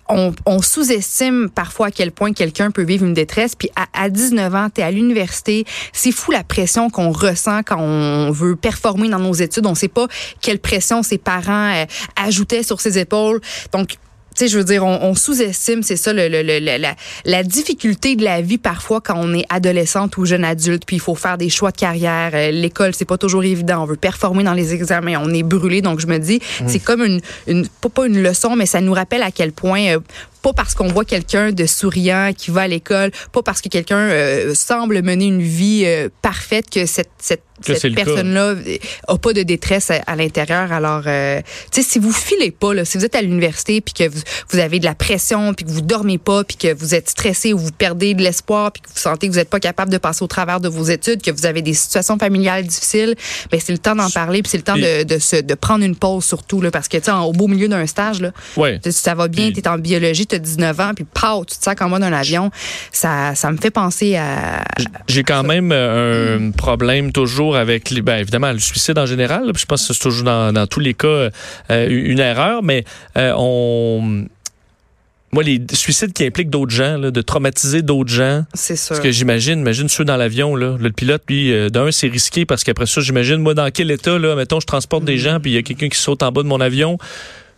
On, 0.09 0.61
sous-estime 0.61 1.49
parfois 1.51 1.87
à 1.87 1.91
quel 1.93 2.11
point 2.11 2.33
quelqu'un 2.33 2.73
peut 2.73 2.83
vivre 2.83 3.05
une 3.05 3.15
détresse. 3.15 3.55
Puis 3.55 3.71
à, 3.77 3.87
à 3.95 4.09
19 4.09 4.55
ans, 4.55 4.69
tu 4.75 4.81
es 4.81 4.85
à 4.85 4.91
l'université. 4.91 5.65
C'est 5.93 6.11
fou 6.11 6.33
la 6.33 6.43
pression 6.43 6.91
qu'on 6.91 7.13
ressent 7.13 7.61
quand 7.63 7.79
on 7.79 8.33
veut 8.33 8.57
performer 8.57 9.09
dans 9.09 9.21
nos 9.21 9.35
études. 9.35 9.67
On 9.67 9.77
sait 9.77 9.89
pas 9.89 10.09
quelle 10.41 10.59
pression 10.59 11.05
ses 11.05 11.19
parents 11.19 11.73
euh, 11.73 11.85
ajoutaient 12.17 12.65
sur 12.65 12.81
ses 12.81 12.99
épaules. 12.99 13.41
Donc, 13.73 13.99
sais, 14.41 14.49
je 14.49 14.59
veux 14.59 14.65
dire, 14.65 14.85
on, 14.85 14.99
on 15.03 15.15
sous-estime, 15.15 15.83
c'est 15.83 15.97
ça, 15.97 16.13
le, 16.13 16.29
le, 16.29 16.43
le, 16.43 16.59
la, 16.79 16.95
la 17.25 17.43
difficulté 17.43 18.17
de 18.17 18.25
la 18.25 18.41
vie 18.43 18.59
parfois 18.59 19.01
quand 19.01 19.17
on 19.17 19.33
est 19.35 19.45
adolescente 19.49 20.17
ou 20.17 20.25
jeune 20.27 20.45
adulte, 20.45 20.85
puis 20.87 20.97
il 20.97 21.01
faut 21.01 21.15
faire 21.15 21.39
des 21.39 21.49
choix 21.49 21.71
de 21.71 21.77
carrière. 21.77 22.31
Euh, 22.35 22.51
L'école, 22.51 22.95
c'est 22.95 23.05
pas 23.05 23.19
toujours 23.19 23.45
évident. 23.45 23.83
On 23.83 23.87
veut 23.87 23.97
performer 23.97 24.43
dans 24.45 24.55
les 24.55 24.75
examens, 24.75 25.21
on 25.23 25.33
est 25.33 25.43
brûlé. 25.43 25.83
Donc 25.83 26.01
je 26.01 26.07
me 26.07 26.19
dis, 26.19 26.41
c'est 26.67 26.79
comme 26.79 27.03
une, 27.05 27.67
pas 27.95 28.07
une 28.07 28.23
leçon, 28.23 28.57
mais 28.57 28.67
ça 28.67 28.81
nous 28.81 28.93
rappelle 28.93 29.23
à 29.23 29.31
quel 29.31 29.53
point 29.53 29.95
euh, 29.95 30.01
pas 30.43 30.53
parce 30.53 30.75
qu'on 30.75 30.89
voit 30.89 31.05
quelqu'un 31.05 31.53
de 31.53 31.67
souriant 31.67 32.33
qui 32.37 32.51
va 32.51 32.63
à 32.63 32.69
l'école, 32.69 33.11
pas 33.33 33.43
parce 33.43 33.61
que 33.61 33.69
quelqu'un 33.69 33.97
euh, 33.99 34.55
semble 34.55 35.03
mener 35.03 35.27
une 35.27 35.43
vie 35.43 35.83
euh, 35.87 36.09
parfaite 36.23 36.71
que 36.71 36.87
cette, 36.87 37.11
cette, 37.19 37.43
cette 37.63 37.95
personne-là 37.95 38.55
a 39.07 39.19
pas 39.19 39.35
de 39.35 39.43
détresse 39.43 39.91
à, 39.91 39.97
à 40.07 40.17
l'intérieur. 40.17 40.73
Alors, 40.73 41.03
euh, 41.07 41.43
tu 41.71 41.83
sais, 41.83 41.89
si 41.91 41.99
vous 41.99 42.11
filez 42.13 42.51
pas, 42.53 42.73
là, 42.73 42.87
si 42.87 42.97
vous 42.97 43.05
êtes 43.05 43.15
à 43.15 43.21
l'université 43.21 43.83
puis 43.83 43.93
que 43.93 44.09
vous, 44.09 44.21
vous 44.51 44.59
avez 44.59 44.79
de 44.79 44.87
la 44.87 44.95
pression 44.95 45.53
puis 45.53 45.67
que 45.67 45.71
vous 45.71 45.83
dormez 45.83 46.17
pas 46.17 46.43
puis 46.43 46.57
que 46.57 46.73
vous 46.73 46.95
êtes 46.95 47.11
stressé 47.11 47.53
ou 47.53 47.59
vous 47.59 47.73
perdez 47.73 48.15
de 48.15 48.23
l'espoir 48.23 48.73
puis 48.73 48.81
que 48.81 48.89
vous 48.89 48.99
sentez 48.99 49.27
que 49.29 49.33
vous 49.33 49.39
n'êtes 49.39 49.51
pas 49.51 49.61
capable 49.61 49.93
de 49.93 49.99
passer 49.99 50.23
au 50.23 50.27
travers 50.27 50.61
de 50.61 50.69
vos 50.71 50.85
études, 50.85 51.21
que 51.21 51.31
vous 51.31 51.45
avez 51.45 51.61
des 51.61 51.75
situations 51.75 52.19
familiales 52.19 52.67
difficiles, 52.67 53.15
ben 53.51 53.61
c'est 53.63 53.73
le 53.73 53.79
temps 53.79 53.95
d'en 53.95 54.09
parler 54.09 54.41
puis 54.43 54.51
c'est 54.51 54.57
le 54.57 54.63
temps 54.65 54.77
de, 54.77 55.03
de, 55.05 55.19
se, 55.19 55.37
de 55.37 55.55
prendre 55.55 55.85
une 55.85 55.97
pause 55.97 56.25
surtout 56.25 56.63
là 56.63 56.71
parce 56.71 56.89
que 56.89 56.97
tu 56.97 57.05
sais, 57.05 57.11
au 57.13 57.33
beau 57.33 57.47
milieu 57.47 57.69
d'un 57.69 57.87
stage 57.87 58.23
là, 58.23 58.33
Ouais. 58.57 58.81
ça 58.91 59.15
va 59.15 59.29
bien, 59.29 59.53
tu 59.53 59.61
es 59.61 59.69
en 59.69 59.77
biologie, 59.77 60.27
tu 60.31 60.37
as 60.37 60.39
19 60.39 60.81
ans, 60.81 60.93
puis 60.95 61.05
pow, 61.05 61.45
tu 61.45 61.57
te 61.57 61.63
sens 61.65 61.75
comme 61.75 61.91
moi 61.91 61.99
d'un 61.99 62.13
avion. 62.13 62.51
Ça, 62.93 63.35
ça 63.35 63.51
me 63.51 63.57
fait 63.57 63.71
penser 63.71 64.17
à. 64.17 64.65
J'ai 65.09 65.23
quand 65.23 65.43
même 65.43 65.71
euh, 65.73 66.39
un 66.39 66.51
problème 66.51 67.13
toujours 67.13 67.57
avec, 67.57 67.91
les, 67.91 68.03
ben, 68.03 68.17
évidemment, 68.17 68.53
le 68.53 68.59
suicide 68.59 68.99
en 68.99 69.07
général. 69.07 69.47
là, 69.47 69.53
puis 69.53 69.63
je 69.63 69.67
pense 69.67 69.87
que 69.87 69.93
c'est 69.93 70.01
toujours 70.01 70.25
dans, 70.25 70.53
dans 70.53 70.67
tous 70.67 70.81
les 70.81 70.95
cas 70.95 71.31
euh, 71.71 71.87
une 71.89 72.21
erreur, 72.21 72.63
mais 72.63 72.85
euh, 73.17 73.33
on... 73.37 74.27
Moi, 75.33 75.45
les 75.45 75.63
suicides 75.73 76.13
qui 76.13 76.27
impliquent 76.27 76.51
d'autres 76.51 76.75
gens, 76.75 76.99
là, 76.99 77.13
de 77.13 77.23
traumatiser 77.23 77.83
d'autres 77.83 78.11
gens, 78.11 78.45
C'est 78.53 78.75
sûr. 78.75 78.89
parce 78.89 79.01
que 79.01 79.13
j'imagine, 79.13 79.61
imagine 79.61 79.89
ceux 79.89 80.05
dans 80.05 80.17
l'avion, 80.17 80.57
là, 80.57 80.77
le 80.77 80.91
pilote, 80.91 81.23
lui, 81.29 81.53
euh, 81.53 81.69
d'un, 81.69 81.93
c'est 81.93 82.09
risqué 82.09 82.45
parce 82.45 82.65
qu'après 82.65 82.87
ça, 82.87 83.01
j'imagine, 83.01 83.37
moi, 83.37 83.55
dans 83.55 83.71
quel 83.71 83.93
état, 83.93 84.19
là, 84.19 84.35
mettons, 84.35 84.59
je 84.59 84.67
transporte 84.67 85.05
des 85.05 85.19
gens, 85.19 85.39
puis 85.39 85.53
il 85.53 85.55
y 85.55 85.59
a 85.59 85.63
quelqu'un 85.63 85.89
qui 85.89 85.99
saute 85.99 86.25
en 86.25 86.33
bas 86.33 86.43
de 86.43 86.49
mon 86.49 86.61
avion, 86.61 86.99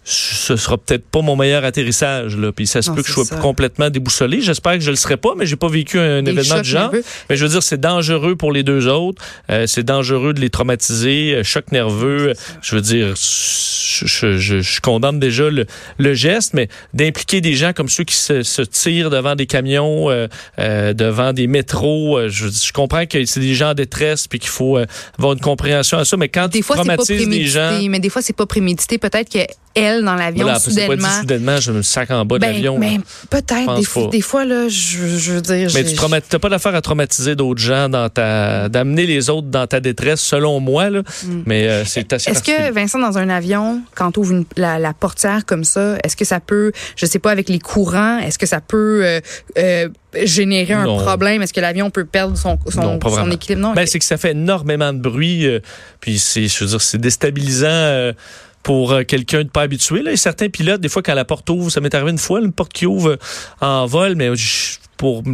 ce 0.04 0.56
sera 0.56 0.78
peut-être 0.78 1.04
pas 1.06 1.20
mon 1.22 1.36
meilleur 1.36 1.64
atterrissage, 1.64 2.36
là, 2.36 2.50
puis 2.52 2.66
ça 2.66 2.82
se 2.82 2.90
Non, 2.90 2.96
peut 2.96 3.02
que 3.02 3.08
je 3.08 3.12
sois 3.12 3.24
ça. 3.24 3.36
complètement 3.36 3.88
déboussolé. 3.88 4.40
J'espère 4.40 4.74
que 4.74 4.80
je 4.80 4.90
le 4.90 4.96
serai 4.96 5.16
pas, 5.16 5.34
mais 5.36 5.46
j'ai 5.46 5.56
pas 5.56 5.68
vécu 5.68 5.98
un 5.98 6.22
Des 6.22 6.32
événement 6.32 6.60
du 6.60 6.68
genre. 6.68 6.90
nerveux. 6.92 7.04
Mais 7.30 7.36
je 7.36 7.44
veux 7.44 7.50
dire, 7.50 7.62
c'est 7.62 7.78
dangereux 7.80 8.34
pour 8.34 8.50
les 8.52 8.62
deux 8.64 8.88
autres. 8.88 9.22
Euh, 9.50 9.66
c'est 9.68 9.84
dangereux 9.84 10.32
de 10.32 10.40
les 10.40 10.50
traumatiser. 10.50 11.34
euh, 11.36 11.42
choc 11.44 11.70
nerveux. 11.70 12.32
Je 12.62 12.74
veux 12.74 12.80
dire, 12.80 13.14
je, 13.16 14.06
je, 14.06 14.38
je, 14.38 14.60
je 14.60 14.80
condamne 14.80 15.20
déjà 15.20 15.48
le, 15.50 15.66
le 15.98 16.14
geste, 16.14 16.54
mais 16.54 16.68
d'impliquer 16.94 17.40
des 17.40 17.54
gens 17.54 17.72
comme 17.72 17.88
ceux 17.88 18.04
qui 18.04 18.16
se, 18.16 18.42
se 18.42 18.62
tirent 18.62 19.10
devant 19.10 19.36
des 19.36 19.46
camions, 19.46 20.10
euh, 20.10 20.26
euh, 20.58 20.92
devant 20.94 21.32
des 21.32 21.46
métros, 21.46 22.18
euh, 22.18 22.28
je, 22.28 22.48
je 22.48 22.72
comprends 22.72 23.06
que 23.06 23.24
c'est 23.24 23.40
des 23.40 23.54
gens 23.54 23.70
en 23.70 23.74
détresse 23.74 24.26
puis 24.26 24.38
qu'il 24.40 24.50
faut 24.50 24.78
euh, 24.78 24.86
avoir 25.18 25.34
une 25.34 25.40
compréhension 25.40 25.98
à 25.98 26.04
ça. 26.04 26.16
Mais 26.16 26.28
quand 26.28 26.48
Des 26.48 26.58
tu 26.58 26.64
fois, 26.64 26.76
pas 26.76 26.82
traumatises 26.82 27.28
des 27.28 27.44
gens, 27.46 27.78
mais 27.88 28.00
des 28.00 28.08
fois, 28.10 28.20
c'est 28.22 28.32
pas 28.36 28.46
prémédité. 28.46 28.98
Peut-être 28.98 29.30
que 29.30 29.38
elle, 29.74 30.04
dans 30.04 30.14
l'avion, 30.14 30.44
voilà, 30.44 30.58
c'est 30.58 30.70
pas 30.86 30.96
dit 30.96 31.02
soudainement. 31.02 31.20
soudainement, 31.20 31.56
je 31.60 31.72
me 31.72 31.82
sac 31.82 32.10
en 32.10 32.24
bas 32.24 32.36
de 32.36 32.40
Ben, 32.40 32.52
l'avion. 32.52 32.78
ben, 32.78 33.00
peut-être. 33.30 33.74
Des, 33.76 33.84
fois- 33.84 34.08
des 34.10 34.20
fois, 34.20 34.44
là, 34.44 34.68
je, 34.68 35.06
je 35.18 35.32
veux 35.32 35.40
dire. 35.40 35.68
Mais 35.74 35.84
tu 35.84 35.96
n'as 36.32 36.38
pas 36.38 36.48
d'affaire 36.48 36.74
à 36.74 36.80
traumatiser 36.80 37.34
d'autres 37.36 37.60
gens 37.60 37.88
dans 37.88 38.08
ta 38.08 38.68
d'amener 38.68 39.06
les 39.06 39.30
autres 39.30 39.48
dans 39.48 39.66
ta 39.66 39.80
détresse 39.80 40.20
selon 40.20 40.60
moi 40.60 40.90
là. 40.90 41.02
Mais 41.46 41.68
euh, 41.68 41.84
c'est 41.84 42.12
assez 42.12 42.30
Mm. 42.30 42.34
Est-ce 42.34 42.42
que, 42.42 42.72
Vincent, 42.72 42.98
dans 42.98 43.18
un 43.18 43.28
avion, 43.28 43.82
quand 43.94 44.12
tu 44.12 44.20
ouvres 44.20 44.44
la, 44.56 44.78
la 44.78 44.92
portière 44.92 45.44
comme 45.46 45.64
ça, 45.64 45.96
est-ce 46.04 46.16
que 46.16 46.24
ça 46.24 46.40
peut, 46.40 46.72
je 46.96 47.06
sais 47.06 47.18
pas, 47.18 47.30
avec 47.30 47.48
les 47.48 47.58
courants, 47.58 48.18
est-ce 48.18 48.38
que 48.38 48.46
ça 48.46 48.60
peut 48.60 49.00
euh, 49.04 49.20
euh, 49.58 49.88
générer 50.24 50.74
un 50.74 50.84
problème? 50.84 51.42
Est-ce 51.42 51.52
que 51.52 51.60
l'avion 51.60 51.90
peut 51.90 52.04
perdre 52.04 52.36
son, 52.36 52.58
son, 52.68 52.80
Non, 52.82 52.98
son 53.02 53.30
équilibre? 53.30 53.60
Non. 53.62 53.72
Ben, 53.74 53.86
c'est 53.86 53.98
que 53.98 54.04
ça 54.04 54.16
fait 54.16 54.32
énormément 54.32 54.92
de 54.92 54.98
bruit, 54.98 55.46
euh, 55.46 55.60
puis 56.00 56.18
c'est, 56.18 56.46
je 56.48 56.64
veux 56.64 56.70
dire, 56.70 56.80
c'est 56.82 56.98
déstabilisant 56.98 58.12
pour 58.62 58.92
euh, 58.92 59.02
quelqu'un 59.02 59.44
de 59.44 59.48
pas 59.48 59.62
habitué. 59.62 60.02
Là. 60.02 60.12
Et 60.12 60.16
certains 60.16 60.48
pilotes, 60.48 60.80
des 60.80 60.88
fois, 60.88 61.02
quand 61.02 61.14
la 61.14 61.24
porte 61.24 61.48
ouvre, 61.50 61.70
ça 61.70 61.80
m'est 61.80 61.94
arrivé 61.94 62.10
une 62.10 62.18
fois, 62.18 62.40
une 62.40 62.52
porte 62.52 62.72
qui 62.72 62.86
ouvre 62.86 63.18
en 63.60 63.86
vol, 63.86 64.14
mais 64.16 64.30
pour 65.02 65.24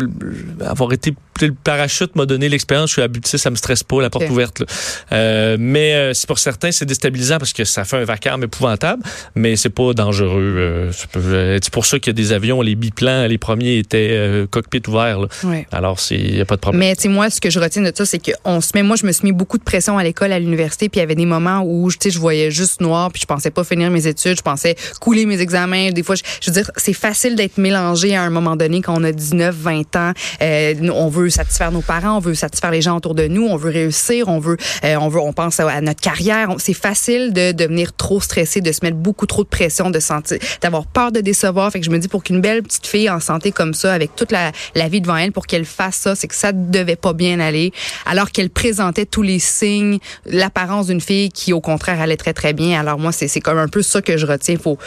avoir 0.65 0.95
été 0.95 1.13
le 1.47 1.53
parachute 1.53 2.17
m'a 2.17 2.27
donné 2.27 2.49
l'expérience, 2.49 2.91
je 2.91 2.95
suis 2.95 3.03
habitué, 3.03 3.39
ça 3.39 3.51
me 3.51 3.57
stresse 3.57 3.83
pas 3.83 4.01
la 4.01 4.11
porte 4.11 4.29
ouverte. 4.31 4.61
là. 4.61 4.67
Euh, 5.13 5.57
mais 5.61 5.95
euh, 5.95 6.15
c'est 6.15 6.27
pour 6.27 6.39
certains, 6.39 6.73
c'est 6.73 6.85
déstabilisant 6.85 7.39
parce 7.39 7.53
que 7.53 7.65
ça 7.65 7.85
fait 7.85 7.97
un 7.97 8.05
vacarme 8.05 8.45
épouvantable, 8.45 9.03
mais 9.35 9.57
c'est 9.57 9.69
pas 9.69 9.93
dangereux. 9.93 10.55
euh, 10.57 10.91
c'est 10.93 11.69
c'est 11.69 11.73
pour 11.73 11.87
ça 11.87 11.99
qu'il 11.99 12.11
y 12.11 12.15
a 12.15 12.15
des 12.15 12.33
avions, 12.33 12.63
les 12.63 12.75
biplans, 12.75 13.27
les 13.27 13.37
premiers 13.37 13.79
étaient 13.79 14.09
euh, 14.11 14.47
cockpit 14.47 14.83
ouvert. 14.89 15.21
là. 15.21 15.29
Alors, 15.71 15.99
il 16.11 16.35
n'y 16.35 16.41
a 16.41 16.47
pas 16.47 16.57
de 16.57 16.61
problème. 16.61 16.81
Mais 16.81 16.97
tu 16.97 17.03
sais 17.03 17.09
moi 17.09 17.29
ce 17.29 17.41
que 17.41 17.51
je 17.51 17.61
retiens 17.61 17.83
de 17.83 17.93
ça 17.95 18.07
c'est 18.07 18.19
que 18.19 18.33
on 18.45 18.61
se 18.61 18.71
met 18.75 18.83
moi 18.83 18.97
je 18.97 19.07
me 19.07 19.13
suis 19.13 19.25
mis 19.25 19.33
beaucoup 19.33 19.59
de 19.59 19.63
pression 19.63 19.99
à 19.99 20.03
l'école 20.03 20.33
à 20.33 20.39
l'université 20.39 20.89
puis 20.89 20.99
il 20.99 21.03
y 21.03 21.05
avait 21.05 21.15
des 21.15 21.27
moments 21.27 21.63
où 21.63 21.91
tu 21.93 21.99
sais 22.01 22.11
je 22.11 22.19
voyais 22.19 22.51
juste 22.51 22.81
noir 22.81 23.13
puis 23.13 23.21
je 23.21 23.27
pensais 23.27 23.51
pas 23.51 23.65
finir 23.65 23.91
mes 23.91 24.07
études, 24.07 24.39
je 24.39 24.43
pensais 24.43 24.77
couler 25.01 25.27
mes 25.27 25.41
examens, 25.41 25.91
des 25.91 26.03
fois 26.03 26.15
je, 26.15 26.23
je 26.41 26.51
veux 26.51 26.55
dire 26.55 26.71
c'est 26.77 26.93
facile 26.95 27.37
d'être 27.37 27.59
mélangé 27.59 28.17
à 28.17 28.23
un 28.23 28.31
moment 28.31 28.57
donné 28.57 28.81
quand 28.81 28.99
on 28.99 29.05
a 29.05 29.13
19, 29.13 29.55
20 29.59 29.97
ans, 29.97 30.13
Euh, 30.41 30.75
on 30.93 31.09
veut 31.09 31.31
satisfaire 31.31 31.73
nos 31.73 31.81
parents, 31.81 32.17
on 32.17 32.21
veut 32.21 32.35
satisfaire 32.35 32.71
les 32.71 32.83
gens 32.83 32.97
autour 32.97 33.15
de 33.15 33.27
nous, 33.27 33.47
on 33.47 33.57
veut 33.57 33.71
réussir, 33.71 34.29
on 34.29 34.39
veut 34.39 34.57
euh, 34.85 34.97
on 34.97 35.09
veut 35.09 35.21
on 35.21 35.33
pense 35.33 35.61
à, 35.61 35.81
notre 35.81 36.01
carrière, 36.01 36.49
c'est 36.59 36.75
facile 36.75 37.33
de 37.33 37.53
devenir 37.53 37.93
trop 37.95 38.21
stressé, 38.21 38.61
de 38.61 38.73
se 38.73 38.81
mettre 38.83 38.97
beaucoup 38.97 39.27
trop 39.27 39.43
de 39.43 39.49
pression, 39.49 39.91
de 39.91 40.01
sentir 40.01 40.39
d'avoir 40.61 40.87
peur 40.87 41.13
de 41.13 41.21
décevoir, 41.21 41.71
fait 41.71 41.81
que 41.81 41.87
je 41.87 41.91
me 41.91 41.99
dis 41.99 42.09
pour 42.09 42.23
qu'une 42.23 42.41
belle 42.41 42.63
petite 42.63 42.87
fille 42.87 43.11
en 43.11 43.21
santé 43.21 43.53
comme 43.53 43.75
ça 43.75 43.93
avec 43.93 44.15
toute 44.17 44.33
la, 44.33 44.53
la 44.75 44.89
vie 44.89 45.01
devant 45.01 45.17
elle 45.17 45.33
pour 45.33 45.47
qu'elle 45.47 45.65
fasse 45.65 45.97
ça, 45.97 46.15
c'est 46.15 46.29
que 46.29 46.35
ça 46.35 46.53
devait 46.53 46.97
pas 46.97 47.13
bien 47.13 47.41
aller. 47.41 47.73
Alors 48.07 48.31
qu'elle 48.31 48.51
présentait 48.51 49.07
tous 49.07 49.23
les 49.23 49.39
signes, 49.39 49.99
l'apparence 50.27 50.87
d'une 50.87 51.01
fille 51.01 51.31
qui 51.31 51.53
au 51.53 51.61
contraire 51.61 52.01
allait 52.01 52.17
très 52.17 52.35
très 52.35 52.53
bien. 52.53 52.79
Alors 52.79 52.99
moi 52.99 53.13
c'est 53.13 53.29
c'est 53.29 53.41
comme 53.41 53.59
un 53.59 53.69
peu 53.69 53.83
ça 53.83 54.03
que 54.03 54.17
je 54.17 54.27
retiens, 54.27 54.57
faut 54.57 54.79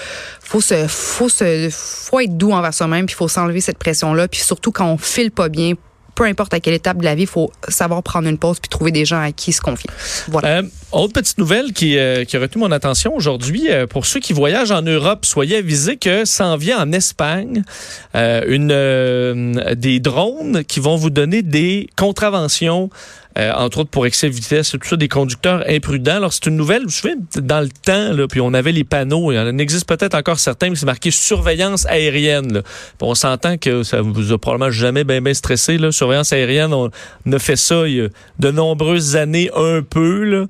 faut 0.52 0.60
se 0.60 0.86
faut 0.88 1.30
se 1.30 1.70
faut 1.72 2.20
être 2.20 2.36
doux 2.36 2.52
envers 2.52 2.74
soi-même 2.74 3.06
puis 3.06 3.16
faut 3.16 3.30
s'enlever 3.30 3.62
cette 3.62 3.78
pression 3.78 4.14
là 4.14 4.28
puis 4.28 4.42
surtout 4.42 4.74
quand 4.74 4.86
on 4.86 4.98
file 4.98 5.32
pas 5.32 5.48
bien 5.48 5.76
peu 6.14 6.26
importe 6.26 6.54
à 6.54 6.60
quelle 6.60 6.74
étape 6.74 6.98
de 6.98 7.06
la 7.06 7.16
vie, 7.16 7.24
il 7.24 7.28
faut 7.28 7.52
savoir 7.68 8.04
prendre 8.04 8.28
une 8.28 8.38
pause 8.38 8.60
puis 8.60 8.70
trouver 8.70 8.92
des 8.92 9.06
gens 9.06 9.22
à 9.22 9.32
qui 9.32 9.54
se 9.54 9.62
confier. 9.62 9.90
Voilà. 10.28 10.60
Euh, 10.60 10.64
autre 10.92 11.14
petite 11.14 11.38
nouvelle 11.38 11.72
qui, 11.72 11.98
euh, 11.98 12.26
a 12.32 12.38
retenu 12.38 12.62
mon 12.62 12.72
attention 12.72 13.16
aujourd'hui, 13.16 13.72
euh, 13.72 13.88
pour 13.88 14.06
ceux 14.06 14.20
qui 14.20 14.34
voyagent 14.34 14.72
en 14.72 14.82
Europe, 14.82 15.26
soyez 15.26 15.58
avisés 15.58 15.96
que 15.98 16.26
s'en 16.26 16.58
vient 16.58 16.82
en 16.82 16.92
Espagne 16.92 17.64
euh, 18.16 18.44
une 18.48 19.76
des 19.76 20.00
drones 20.00 20.64
qui 20.66 20.80
vont 20.80 20.98
vous 20.98 21.10
donner 21.10 21.44
des 21.44 21.90
contraventions. 21.98 22.90
Euh, 23.38 23.52
entre 23.54 23.80
autres 23.80 23.90
pour 23.90 24.06
excès 24.06 24.30
de 24.30 24.36
vitesse, 24.36 24.74
et 24.74 24.78
tout 24.78 24.88
ça, 24.88 24.96
des 24.98 25.08
conducteurs 25.08 25.64
imprudents. 25.68 26.18
Alors, 26.18 26.34
c'est 26.34 26.48
une 26.48 26.58
nouvelle, 26.58 26.82
vous 26.82 26.90
vous 26.90 26.96
souvenez, 26.96 27.16
dans 27.38 27.62
le 27.62 27.70
temps, 27.70 28.14
là, 28.14 28.28
puis 28.28 28.42
on 28.42 28.54
avait 28.54 28.72
les 28.72 28.84
panneaux, 28.84 29.32
il 29.32 29.36
y 29.36 29.40
en 29.40 29.58
existe 29.62 29.88
peut-être 29.88 30.16
encore 30.16 30.40
certains, 30.40 30.70
mais 30.70 30.76
c'est 30.76 30.86
marqué 30.86 31.12
surveillance 31.12 31.86
aérienne. 31.86 32.54
Là. 32.54 32.62
On 33.00 33.16
s'entend 33.16 33.58
que 33.58 33.84
ça 33.84 34.02
vous 34.02 34.32
a 34.32 34.38
probablement 34.38 34.72
jamais 34.72 35.04
bien 35.04 35.22
bien 35.22 35.34
stressé. 35.34 35.78
Là. 35.78 35.92
Surveillance 35.92 36.34
aérienne, 36.34 36.74
on 36.74 36.90
a 37.32 37.40
fait 37.40 37.56
ça 37.56 37.88
il 37.88 37.96
y 37.96 38.02
a 38.02 38.08
de 38.40 38.52
nombreuses 38.52 39.16
années, 39.16 39.50
un 39.56 39.82
peu. 39.82 40.24
Là. 40.24 40.46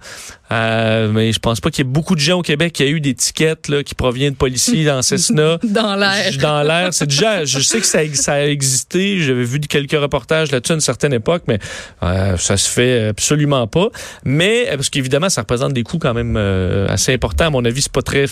Euh, 0.52 1.10
mais 1.12 1.32
je 1.32 1.40
pense 1.40 1.62
pas 1.62 1.70
qu'il 1.72 1.86
y 1.86 1.88
ait 1.88 1.92
beaucoup 1.92 2.16
de 2.16 2.20
gens 2.20 2.40
au 2.40 2.42
Québec 2.42 2.74
qui 2.74 2.84
aient 2.84 2.90
eu 2.90 3.00
des 3.00 3.14
tickets 3.14 3.70
là, 3.70 3.84
qui 3.84 3.96
proviennent 3.96 4.34
de 4.34 4.38
policiers 4.38 4.84
dans 4.84 5.02
Cessna. 5.02 5.58
Dans 5.64 5.96
l'air. 5.96 6.32
Dans 6.40 6.64
l'air. 6.64 6.94
C'est 6.94 7.08
déjà, 7.08 7.46
je 7.46 7.60
sais 7.60 7.80
que 7.80 7.86
ça, 7.86 8.00
ça 8.14 8.34
a 8.34 8.46
existé. 8.46 9.20
J'avais 9.20 9.44
vu 9.44 9.60
quelques 9.62 10.00
reportages 10.00 10.52
là-dessus 10.52 10.74
à 10.74 10.76
une 10.76 10.82
certaine 10.82 11.14
époque, 11.14 11.44
mais 11.48 11.60
euh, 12.04 12.36
ça 12.38 12.58
se 12.58 12.70
fait 12.72 13.08
absolument 13.08 13.68
pas. 13.68 13.90
Mais, 14.24 14.68
parce 14.70 14.90
qu'évidemment, 14.90 15.30
ça 15.30 15.42
représente 15.42 15.74
des 15.74 15.84
coûts 15.84 16.00
quand 16.00 16.14
même 16.14 16.36
euh, 16.38 16.88
assez 16.88 17.14
importants. 17.14 17.46
À 17.46 17.50
mon 17.50 17.66
avis, 17.66 17.82
c'est 17.82 17.92
pas 17.92 18.02
très 18.02 18.26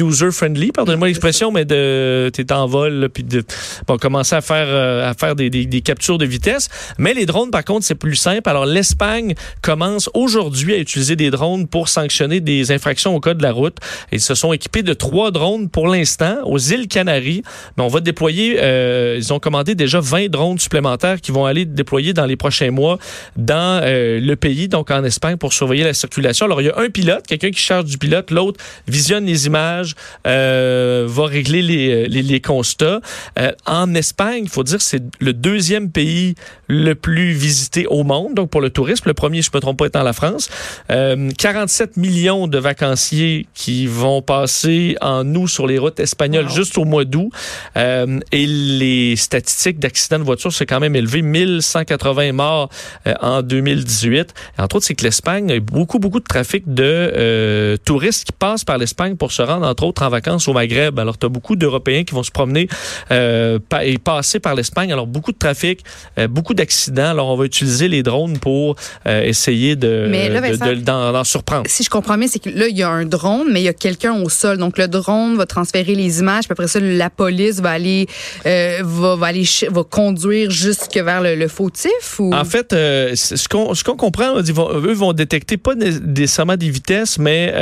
user-friendly, 0.00 0.72
pardonnez-moi 0.72 1.08
l'expression, 1.08 1.50
mais 1.50 1.64
de 1.64 2.30
t'es 2.32 2.52
en 2.52 2.66
vol, 2.66 3.08
puis 3.12 3.24
de 3.24 3.44
bon, 3.86 3.96
commencer 3.96 4.34
à 4.34 4.40
faire 4.40 4.66
euh, 4.68 5.08
à 5.08 5.14
faire 5.14 5.36
des, 5.36 5.50
des, 5.50 5.66
des, 5.66 5.80
captures 5.80 6.18
de 6.18 6.24
vitesse. 6.24 6.68
Mais 6.98 7.14
les 7.14 7.26
drones, 7.26 7.50
par 7.50 7.64
contre, 7.64 7.84
c'est 7.84 7.94
plus 7.94 8.16
simple. 8.16 8.48
Alors 8.48 8.66
l'Espagne 8.66 9.34
commence 9.62 10.08
aujourd'hui 10.14 10.74
à 10.74 10.78
utiliser 10.78 11.16
des 11.16 11.30
drones 11.30 11.66
pour 11.66 11.88
sanctionner 11.88 12.40
des 12.40 12.72
infractions 12.72 13.14
au 13.14 13.20
code 13.20 13.38
de 13.38 13.42
la 13.42 13.52
route. 13.52 13.76
Ils 14.12 14.20
se 14.20 14.34
sont 14.34 14.52
équipés 14.52 14.82
de 14.82 14.94
trois 14.94 15.30
drones 15.30 15.68
pour 15.68 15.88
l'instant 15.88 16.38
aux 16.44 16.58
îles 16.58 16.88
Canaries. 16.88 17.42
Mais 17.76 17.84
on 17.84 17.88
va 17.88 18.00
déployer, 18.00 18.58
euh, 18.60 19.16
ils 19.18 19.32
ont 19.32 19.38
commandé 19.38 19.74
déjà 19.74 20.00
20 20.00 20.28
drones 20.28 20.58
supplémentaires 20.58 21.20
qui 21.20 21.32
vont 21.32 21.44
aller 21.44 21.64
déployer 21.64 22.12
dans 22.12 22.26
les 22.26 22.36
prochains 22.36 22.70
mois 22.70 22.98
dans 23.36 23.80
euh, 23.82 24.20
le 24.20 24.36
pays, 24.36 24.68
donc 24.68 24.90
en 24.90 25.04
Espagne, 25.04 25.36
pour 25.36 25.52
surveiller 25.52 25.84
la 25.84 25.94
circulation. 25.94 26.46
Alors 26.46 26.60
il 26.60 26.66
y 26.66 26.70
a 26.70 26.78
un 26.78 26.88
pilote, 26.88 27.26
quelqu'un 27.26 27.50
qui 27.50 27.60
charge 27.60 27.84
du 27.84 27.98
pilote, 27.98 28.30
l'autre 28.30 28.60
visionne 28.88 29.26
les 29.26 29.46
images 29.46 29.83
euh, 30.26 31.04
va 31.08 31.26
régler 31.26 31.62
les, 31.62 32.08
les, 32.08 32.22
les 32.22 32.40
constats. 32.40 33.00
Euh, 33.38 33.52
en 33.66 33.94
Espagne, 33.94 34.42
il 34.44 34.48
faut 34.50 34.62
dire, 34.64 34.80
c'est 34.80 35.02
le 35.20 35.32
deuxième 35.32 35.90
pays 35.90 36.34
le 36.68 36.94
plus 36.94 37.32
visité 37.32 37.86
au 37.86 38.04
monde, 38.04 38.34
donc 38.34 38.50
pour 38.50 38.60
le 38.60 38.70
tourisme. 38.70 39.04
Le 39.06 39.14
premier, 39.14 39.42
je 39.42 39.50
ne 39.52 39.56
me 39.56 39.60
trompe 39.60 39.78
pas, 39.78 39.86
étant 39.86 40.02
la 40.02 40.12
France. 40.12 40.48
Euh, 40.90 41.30
47 41.38 41.96
millions 41.96 42.46
de 42.46 42.58
vacanciers 42.58 43.46
qui 43.54 43.86
vont 43.86 44.22
passer 44.22 44.96
en 45.00 45.26
août 45.34 45.48
sur 45.48 45.66
les 45.66 45.78
routes 45.78 46.00
espagnoles 46.00 46.46
Wow. 46.46 46.50
juste 46.54 46.78
au 46.78 46.84
mois 46.84 47.04
d'août. 47.04 47.30
Euh, 47.76 48.20
et 48.32 48.46
les 48.46 49.16
statistiques 49.16 49.78
d'accidents 49.78 50.18
de 50.18 50.24
voiture, 50.24 50.52
c'est 50.52 50.66
quand 50.66 50.80
même 50.80 50.96
élevé. 50.96 51.22
1180 51.22 52.32
morts 52.32 52.68
euh, 53.06 53.14
en 53.20 53.42
2018. 53.42 54.34
Et 54.58 54.62
entre 54.62 54.76
autres, 54.76 54.86
c'est 54.86 54.94
que 54.94 55.04
l'Espagne 55.04 55.50
a 55.52 55.60
beaucoup, 55.60 55.98
beaucoup 55.98 56.20
de 56.20 56.24
trafic 56.24 56.64
de 56.72 56.84
euh, 56.84 57.76
touristes 57.84 58.24
qui 58.24 58.32
passent 58.32 58.64
par 58.64 58.78
l'Espagne 58.78 59.16
pour 59.16 59.32
se 59.32 59.42
rendre, 59.42 59.66
entre 59.74 59.84
autres, 59.84 60.02
en 60.04 60.08
vacances 60.08 60.46
au 60.46 60.52
Maghreb. 60.52 60.98
Alors, 61.00 61.18
tu 61.18 61.26
as 61.26 61.28
beaucoup 61.28 61.56
d'Européens 61.56 62.04
qui 62.04 62.14
vont 62.14 62.22
se 62.22 62.30
promener 62.30 62.68
euh, 63.10 63.58
et 63.82 63.98
passer 63.98 64.38
par 64.38 64.54
l'Espagne. 64.54 64.92
Alors, 64.92 65.08
beaucoup 65.08 65.32
de 65.32 65.36
trafic, 65.38 65.80
euh, 66.16 66.28
beaucoup 66.28 66.54
d'accidents. 66.54 67.10
Alors, 67.10 67.26
on 67.28 67.36
va 67.36 67.44
utiliser 67.44 67.88
les 67.88 68.04
drones 68.04 68.38
pour 68.38 68.76
euh, 69.08 69.22
essayer 69.24 69.74
de, 69.74 70.06
Mais 70.08 70.28
là, 70.28 70.40
de- 70.40 70.46
Vincent, 70.46 70.66
de- 70.66 70.74
d'en 70.76 71.12
d'en 71.12 71.24
surprendre. 71.24 71.64
Si 71.68 71.82
je 71.82 71.90
comprends 71.90 72.16
bien, 72.16 72.28
c'est 72.28 72.38
que 72.38 72.50
là, 72.50 72.68
il 72.68 72.76
y 72.78 72.84
a 72.84 72.88
un 72.88 73.04
drone, 73.04 73.48
mais 73.52 73.60
il 73.62 73.64
y 73.64 73.68
a 73.68 73.72
quelqu'un 73.72 74.12
au 74.22 74.28
sol. 74.28 74.58
Donc, 74.58 74.78
le 74.78 74.86
drone 74.86 75.36
va 75.36 75.46
transférer 75.46 75.94
les 75.96 76.20
images, 76.20 76.44
puis 76.44 76.52
après 76.52 76.68
ça, 76.68 76.78
la 76.80 77.10
police 77.10 77.60
va 77.60 77.70
aller, 77.70 78.06
va, 78.44 79.16
va 79.16 79.26
aller, 79.26 79.44
va 79.70 79.82
conduire 79.82 80.50
jusque 80.52 80.96
vers 80.96 81.20
le, 81.20 81.34
le 81.34 81.48
fautif 81.48 82.20
ou? 82.20 82.32
En 82.32 82.44
fait, 82.44 82.68
ce 82.72 83.48
qu'on 83.48 83.74
ce 83.74 83.82
qu'on 83.82 83.96
comprend, 83.96 84.38
ils 84.38 84.52
vont, 84.52 84.70
eux 84.72 84.92
vont 84.92 85.12
détecter 85.12 85.56
pas 85.56 85.74
né- 85.74 85.98
nécessairement 86.06 86.56
des 86.56 86.70
vitesses, 86.70 87.18
mais 87.18 87.52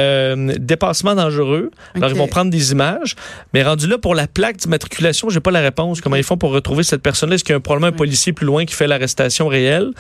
dépassement 0.59 1.15
dangereux. 1.15 1.71
Alors, 1.95 2.11
ils 2.11 2.17
vont 2.17 2.29
prendre 2.29 2.51
des 2.51 2.73
images. 2.73 3.17
Mais 3.55 3.63
rendu 3.63 3.87
là, 3.87 3.99
pour 3.99 4.15
la 4.15 4.27
plaque 4.27 4.57
d'immatriculation, 4.57 5.29
j'ai 5.31 5.41
pas 5.41 5.51
la 5.51 5.61
réponse. 5.61 6.01
Comment 6.01 6.17
ils 6.17 6.25
font 6.25 6.37
pour 6.37 6.53
retrouver 6.53 6.83
cette 6.83 7.03
personne-là? 7.03 7.37
Est-ce 7.37 7.45
qu'il 7.45 7.53
y 7.53 7.55
a 7.55 7.59
un, 7.59 7.61
probablement 7.61 7.89
un 7.95 7.97
policier 7.97 8.33
plus 8.33 8.47
loin 8.47 8.65
qui 8.65 8.75
fait 8.75 8.87
l'arrestation 8.87 9.49
réelle? 9.49 9.91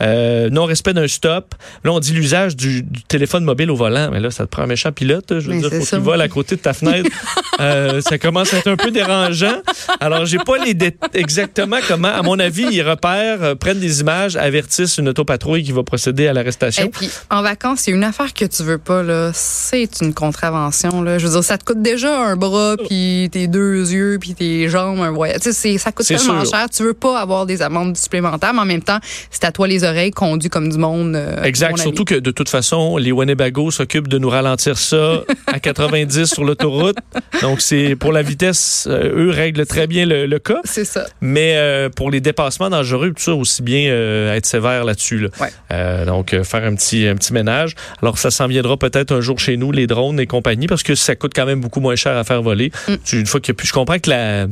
Euh, 0.00 0.50
non-respect 0.50 0.94
d'un 0.94 1.08
stop. 1.08 1.54
Là, 1.84 1.92
on 1.92 2.00
dit 2.00 2.12
l'usage 2.12 2.56
du, 2.56 2.82
du 2.82 3.02
téléphone 3.02 3.44
mobile 3.44 3.70
au 3.70 3.76
volant. 3.76 4.10
Mais 4.12 4.20
là, 4.20 4.30
ça 4.30 4.44
te 4.44 4.50
prend 4.50 4.62
un 4.62 4.66
méchant 4.66 4.92
pilote. 4.92 5.26
Je 5.28 5.48
veux 5.48 5.54
Mais 5.54 5.60
dire, 5.60 5.70
c'est 5.70 5.80
faut 5.80 5.96
qu'il 5.96 6.04
vole 6.04 6.20
à 6.20 6.28
côté 6.28 6.56
de 6.56 6.60
ta 6.60 6.72
fenêtre. 6.72 7.10
Euh, 7.60 8.00
ça 8.00 8.18
commence 8.18 8.52
à 8.54 8.58
être 8.58 8.68
un 8.68 8.76
peu 8.76 8.90
dérangeant. 8.90 9.60
Alors, 10.00 10.24
j'ai 10.24 10.38
pas 10.38 10.56
les 10.56 10.74
exactement 11.14 11.76
comment. 11.86 12.08
À 12.08 12.22
mon 12.22 12.38
avis, 12.38 12.66
ils 12.70 12.82
repèrent, 12.82 13.42
euh, 13.42 13.54
prennent 13.54 13.78
des 13.78 14.00
images, 14.00 14.36
avertissent 14.36 14.98
une 14.98 15.08
autopatrouille 15.08 15.62
qui 15.62 15.72
va 15.72 15.82
procéder 15.82 16.26
à 16.26 16.32
l'arrestation. 16.32 16.86
Et 16.86 16.88
puis, 16.88 17.10
en 17.30 17.42
vacances, 17.42 17.86
il 17.86 17.90
y 17.90 17.92
a 17.92 17.96
une 17.96 18.04
affaire 18.04 18.32
que 18.34 18.44
tu 18.44 18.62
veux 18.62 18.78
pas, 18.78 19.02
là. 19.02 19.30
C'est 19.34 20.00
une 20.00 20.14
contravention, 20.14 21.02
là. 21.02 21.18
Je 21.18 21.26
veux 21.26 21.32
dire, 21.32 21.41
ça 21.42 21.58
te 21.58 21.64
coûte 21.64 21.82
déjà 21.82 22.18
un 22.20 22.36
bras, 22.36 22.76
puis 22.88 23.28
tes 23.32 23.46
deux 23.48 23.90
yeux, 23.92 24.18
puis 24.20 24.34
tes 24.34 24.68
jambes, 24.68 25.00
un 25.00 25.10
voyage. 25.10 25.40
Tu 25.42 25.52
sais, 25.52 25.78
ça 25.78 25.92
coûte 25.92 26.06
tellement 26.06 26.44
sûr. 26.44 26.50
cher. 26.50 26.66
Tu 26.70 26.82
veux 26.82 26.94
pas 26.94 27.20
avoir 27.20 27.46
des 27.46 27.62
amendes 27.62 27.96
supplémentaires, 27.96 28.52
mais 28.54 28.60
en 28.60 28.64
même 28.66 28.82
temps, 28.82 28.98
c'est 29.30 29.44
à 29.44 29.52
toi 29.52 29.66
les 29.68 29.84
oreilles, 29.84 30.10
conduit 30.10 30.48
comme 30.48 30.68
du 30.70 30.78
monde. 30.78 31.14
euh, 31.16 31.42
Exact. 31.42 31.78
Surtout 31.78 32.04
que 32.04 32.14
de 32.14 32.30
toute 32.30 32.48
façon, 32.48 32.96
les 32.96 33.12
Winnebago 33.12 33.70
s'occupent 33.70 34.08
de 34.08 34.18
nous 34.18 34.28
ralentir 34.28 34.78
ça 34.78 35.20
à 35.46 35.58
90 35.60 36.24
sur 36.26 36.44
l'autoroute. 36.44 36.96
Donc, 37.42 37.60
c'est 37.60 37.96
pour 37.96 38.12
la 38.12 38.22
vitesse, 38.22 38.86
euh, 38.90 39.26
eux 39.26 39.30
règlent 39.30 39.66
très 39.66 39.86
bien 39.86 40.06
le, 40.06 40.26
le 40.26 40.38
cas. 40.38 40.60
C'est 40.64 40.84
ça. 40.84 41.06
Mais 41.20 41.54
euh, 41.56 41.88
pour 41.88 42.10
les 42.10 42.20
dépassements 42.20 42.70
dangereux, 42.70 43.08
tout 43.10 43.22
ça, 43.22 43.34
aussi 43.34 43.62
bien 43.62 43.90
euh, 43.90 44.34
être 44.34 44.46
sévère 44.46 44.84
là-dessus. 44.84 45.18
là. 45.18 45.28
Ouais. 45.40 46.04
Donc, 46.06 46.34
faire 46.42 46.64
un 46.64 46.74
petit, 46.74 47.06
un 47.06 47.14
petit 47.14 47.32
ménage. 47.32 47.74
Alors, 48.02 48.18
ça 48.18 48.30
s'en 48.30 48.46
viendra 48.46 48.76
peut-être 48.76 49.12
un 49.12 49.20
jour 49.20 49.38
chez 49.38 49.56
nous, 49.56 49.72
les 49.72 49.86
drones 49.86 50.20
et 50.20 50.26
compagnie, 50.26 50.66
parce 50.66 50.82
que 50.82 50.94
ça 50.94 51.16
coûte 51.16 51.31
quand 51.32 51.46
même 51.46 51.60
beaucoup 51.60 51.80
moins 51.80 51.96
cher 51.96 52.16
à 52.16 52.24
faire 52.24 52.42
voler. 52.42 52.70
Mm. 52.88 52.92
Tu- 53.04 53.20
Une 53.20 53.26
fois 53.26 53.40
que 53.40 53.52
je 53.62 53.72
comprends 53.72 53.98
que 53.98 54.10
la 54.10 54.46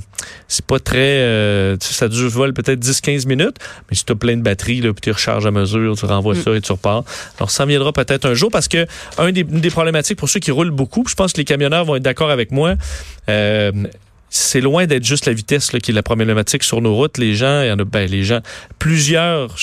c'est 0.48 0.64
pas 0.64 0.78
très 0.78 0.96
euh, 0.98 1.76
ça 1.80 2.08
dure 2.08 2.28
vol 2.30 2.52
peut-être 2.52 2.80
10-15 2.80 3.26
minutes, 3.26 3.56
mais 3.90 3.96
si 3.96 4.04
tu 4.04 4.12
as 4.12 4.16
plein 4.16 4.36
de 4.36 4.42
batteries, 4.42 4.80
là, 4.80 4.92
puis 4.92 5.00
tu 5.02 5.10
recharges 5.10 5.46
à 5.46 5.50
mesure, 5.50 5.96
tu 5.96 6.04
renvoies 6.06 6.34
Mm. 6.34 6.42
ça 6.42 6.50
et 6.56 6.60
tu 6.60 6.72
repars. 6.72 7.04
Alors, 7.38 7.50
ça 7.50 7.64
en 7.64 7.66
viendra 7.66 7.92
peut-être 7.92 8.26
un 8.26 8.34
jour 8.34 8.50
parce 8.50 8.68
que 8.68 8.86
un 9.18 9.32
des, 9.32 9.40
une 9.40 9.60
des 9.60 9.70
problématiques 9.70 10.18
pour 10.18 10.28
ceux 10.28 10.40
qui 10.40 10.50
roulent 10.50 10.70
beaucoup, 10.70 11.04
je 11.08 11.14
pense 11.14 11.32
que 11.32 11.38
les 11.38 11.44
camionneurs 11.44 11.84
vont 11.84 11.96
être 11.96 12.02
d'accord 12.02 12.30
avec 12.30 12.50
moi. 12.52 12.74
euh, 13.28 13.72
c'est 14.30 14.60
loin 14.60 14.86
d'être 14.86 15.04
juste 15.04 15.26
la 15.26 15.32
vitesse 15.32 15.72
là, 15.72 15.80
qui 15.80 15.90
est 15.90 15.94
la 15.94 16.02
problématique 16.04 16.62
sur 16.62 16.80
nos 16.80 16.94
routes. 16.94 17.18
Les 17.18 17.34
gens, 17.34 17.62
il 17.62 17.68
y 17.68 17.72
en 17.72 17.78
a, 17.78 17.84
ben, 17.84 18.08
les 18.08 18.22
gens, 18.22 18.40
plusieurs 18.78 19.54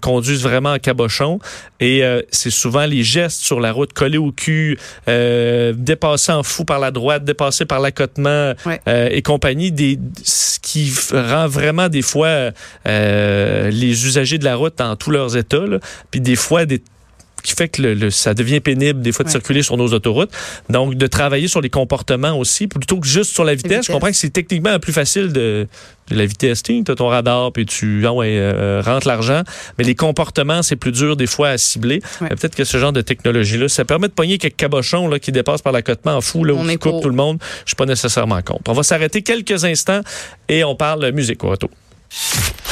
conduisent 0.00 0.42
vraiment 0.42 0.72
en 0.72 0.78
cabochon 0.78 1.38
et 1.78 2.02
euh, 2.02 2.22
c'est 2.30 2.50
souvent 2.50 2.86
les 2.86 3.02
gestes 3.04 3.40
sur 3.42 3.60
la 3.60 3.70
route 3.70 3.92
collés 3.92 4.18
au 4.18 4.32
cul, 4.32 4.78
euh, 5.08 5.72
dépassés 5.76 6.32
en 6.32 6.42
fou 6.42 6.64
par 6.64 6.78
la 6.78 6.90
droite, 6.90 7.24
dépassés 7.24 7.66
par 7.66 7.80
l'accotement 7.80 8.54
Ouais. 8.66 8.80
euh, 8.88 9.08
et 9.12 9.22
compagnie, 9.22 9.70
des, 9.72 9.98
ce 10.24 10.58
qui 10.58 10.92
rend 11.12 11.46
vraiment 11.46 11.88
des 11.88 12.02
fois 12.02 12.50
euh, 12.86 13.70
les 13.70 14.06
usagers 14.06 14.38
de 14.38 14.44
la 14.44 14.56
route 14.56 14.74
dans 14.78 14.96
tous 14.96 15.10
leurs 15.10 15.36
états, 15.36 15.66
là. 15.66 15.78
puis 16.10 16.20
des 16.20 16.36
fois 16.36 16.64
des 16.64 16.82
qui 17.42 17.54
fait 17.54 17.68
que 17.68 17.82
le, 17.82 17.94
le- 17.94 18.10
ça 18.10 18.34
devient 18.34 18.60
pénible 18.60 19.00
des 19.00 19.12
fois 19.12 19.22
de 19.24 19.28
Ouais. 19.28 19.32
circuler 19.32 19.62
sur 19.62 19.76
nos 19.76 19.88
autoroutes. 19.92 20.30
Donc, 20.70 20.94
de 20.94 21.06
travailler 21.06 21.48
sur 21.48 21.60
les 21.60 21.70
comportements 21.70 22.38
aussi, 22.38 22.66
plutôt 22.66 22.98
que 22.98 23.06
juste 23.06 23.32
sur 23.32 23.44
la 23.44 23.54
vitesse. 23.54 23.70
vitesse. 23.70 23.86
Je 23.86 23.92
comprends 23.92 24.08
que 24.10 24.16
c'est 24.16 24.30
techniquement 24.30 24.78
plus 24.78 24.92
facile 24.92 25.32
de, 25.32 25.68
de 26.10 26.14
la 26.16 26.26
vitesse. 26.26 26.62
Tu 26.62 26.82
as 26.88 26.94
ton 26.94 27.08
radar, 27.08 27.52
puis 27.52 27.66
tu 27.66 28.04
ah 28.06 28.12
ouais, 28.12 28.36
euh, 28.38 28.82
rentres 28.84 29.06
l'argent. 29.06 29.42
Mais 29.78 29.84
les 29.84 29.94
comportements, 29.94 30.62
c'est 30.62 30.76
plus 30.76 30.92
dur 30.92 31.16
des 31.16 31.26
fois 31.26 31.50
à 31.50 31.58
cibler. 31.58 32.00
Ouais. 32.20 32.28
Peut-être 32.30 32.54
que 32.54 32.64
ce 32.64 32.78
genre 32.78 32.92
de 32.92 33.00
technologie-là, 33.02 33.68
ça 33.68 33.84
permet 33.84 34.08
de 34.08 34.12
pogner 34.14 34.38
quelques 34.38 34.56
cabochons 34.56 35.06
là, 35.08 35.18
qui 35.18 35.30
dépassent 35.32 35.62
par 35.62 35.72
l'accotement 35.72 36.16
en 36.16 36.20
fou, 36.20 36.44
là, 36.44 36.54
où 36.54 36.58
On 36.58 36.64
tu 36.64 36.70
est 36.72 36.76
coupes 36.76 37.02
tout 37.02 37.08
le 37.08 37.14
monde. 37.16 37.38
Je 37.64 37.70
suis 37.70 37.76
pas 37.76 37.86
nécessairement 37.86 38.40
contre. 38.42 38.62
On 38.68 38.72
va 38.72 38.82
s'arrêter 38.82 39.22
quelques 39.22 39.64
instants 39.64 40.00
et 40.48 40.64
on 40.64 40.74
parle 40.74 41.10
musique 41.12 41.44
au 41.44 41.50
retour. 41.50 41.70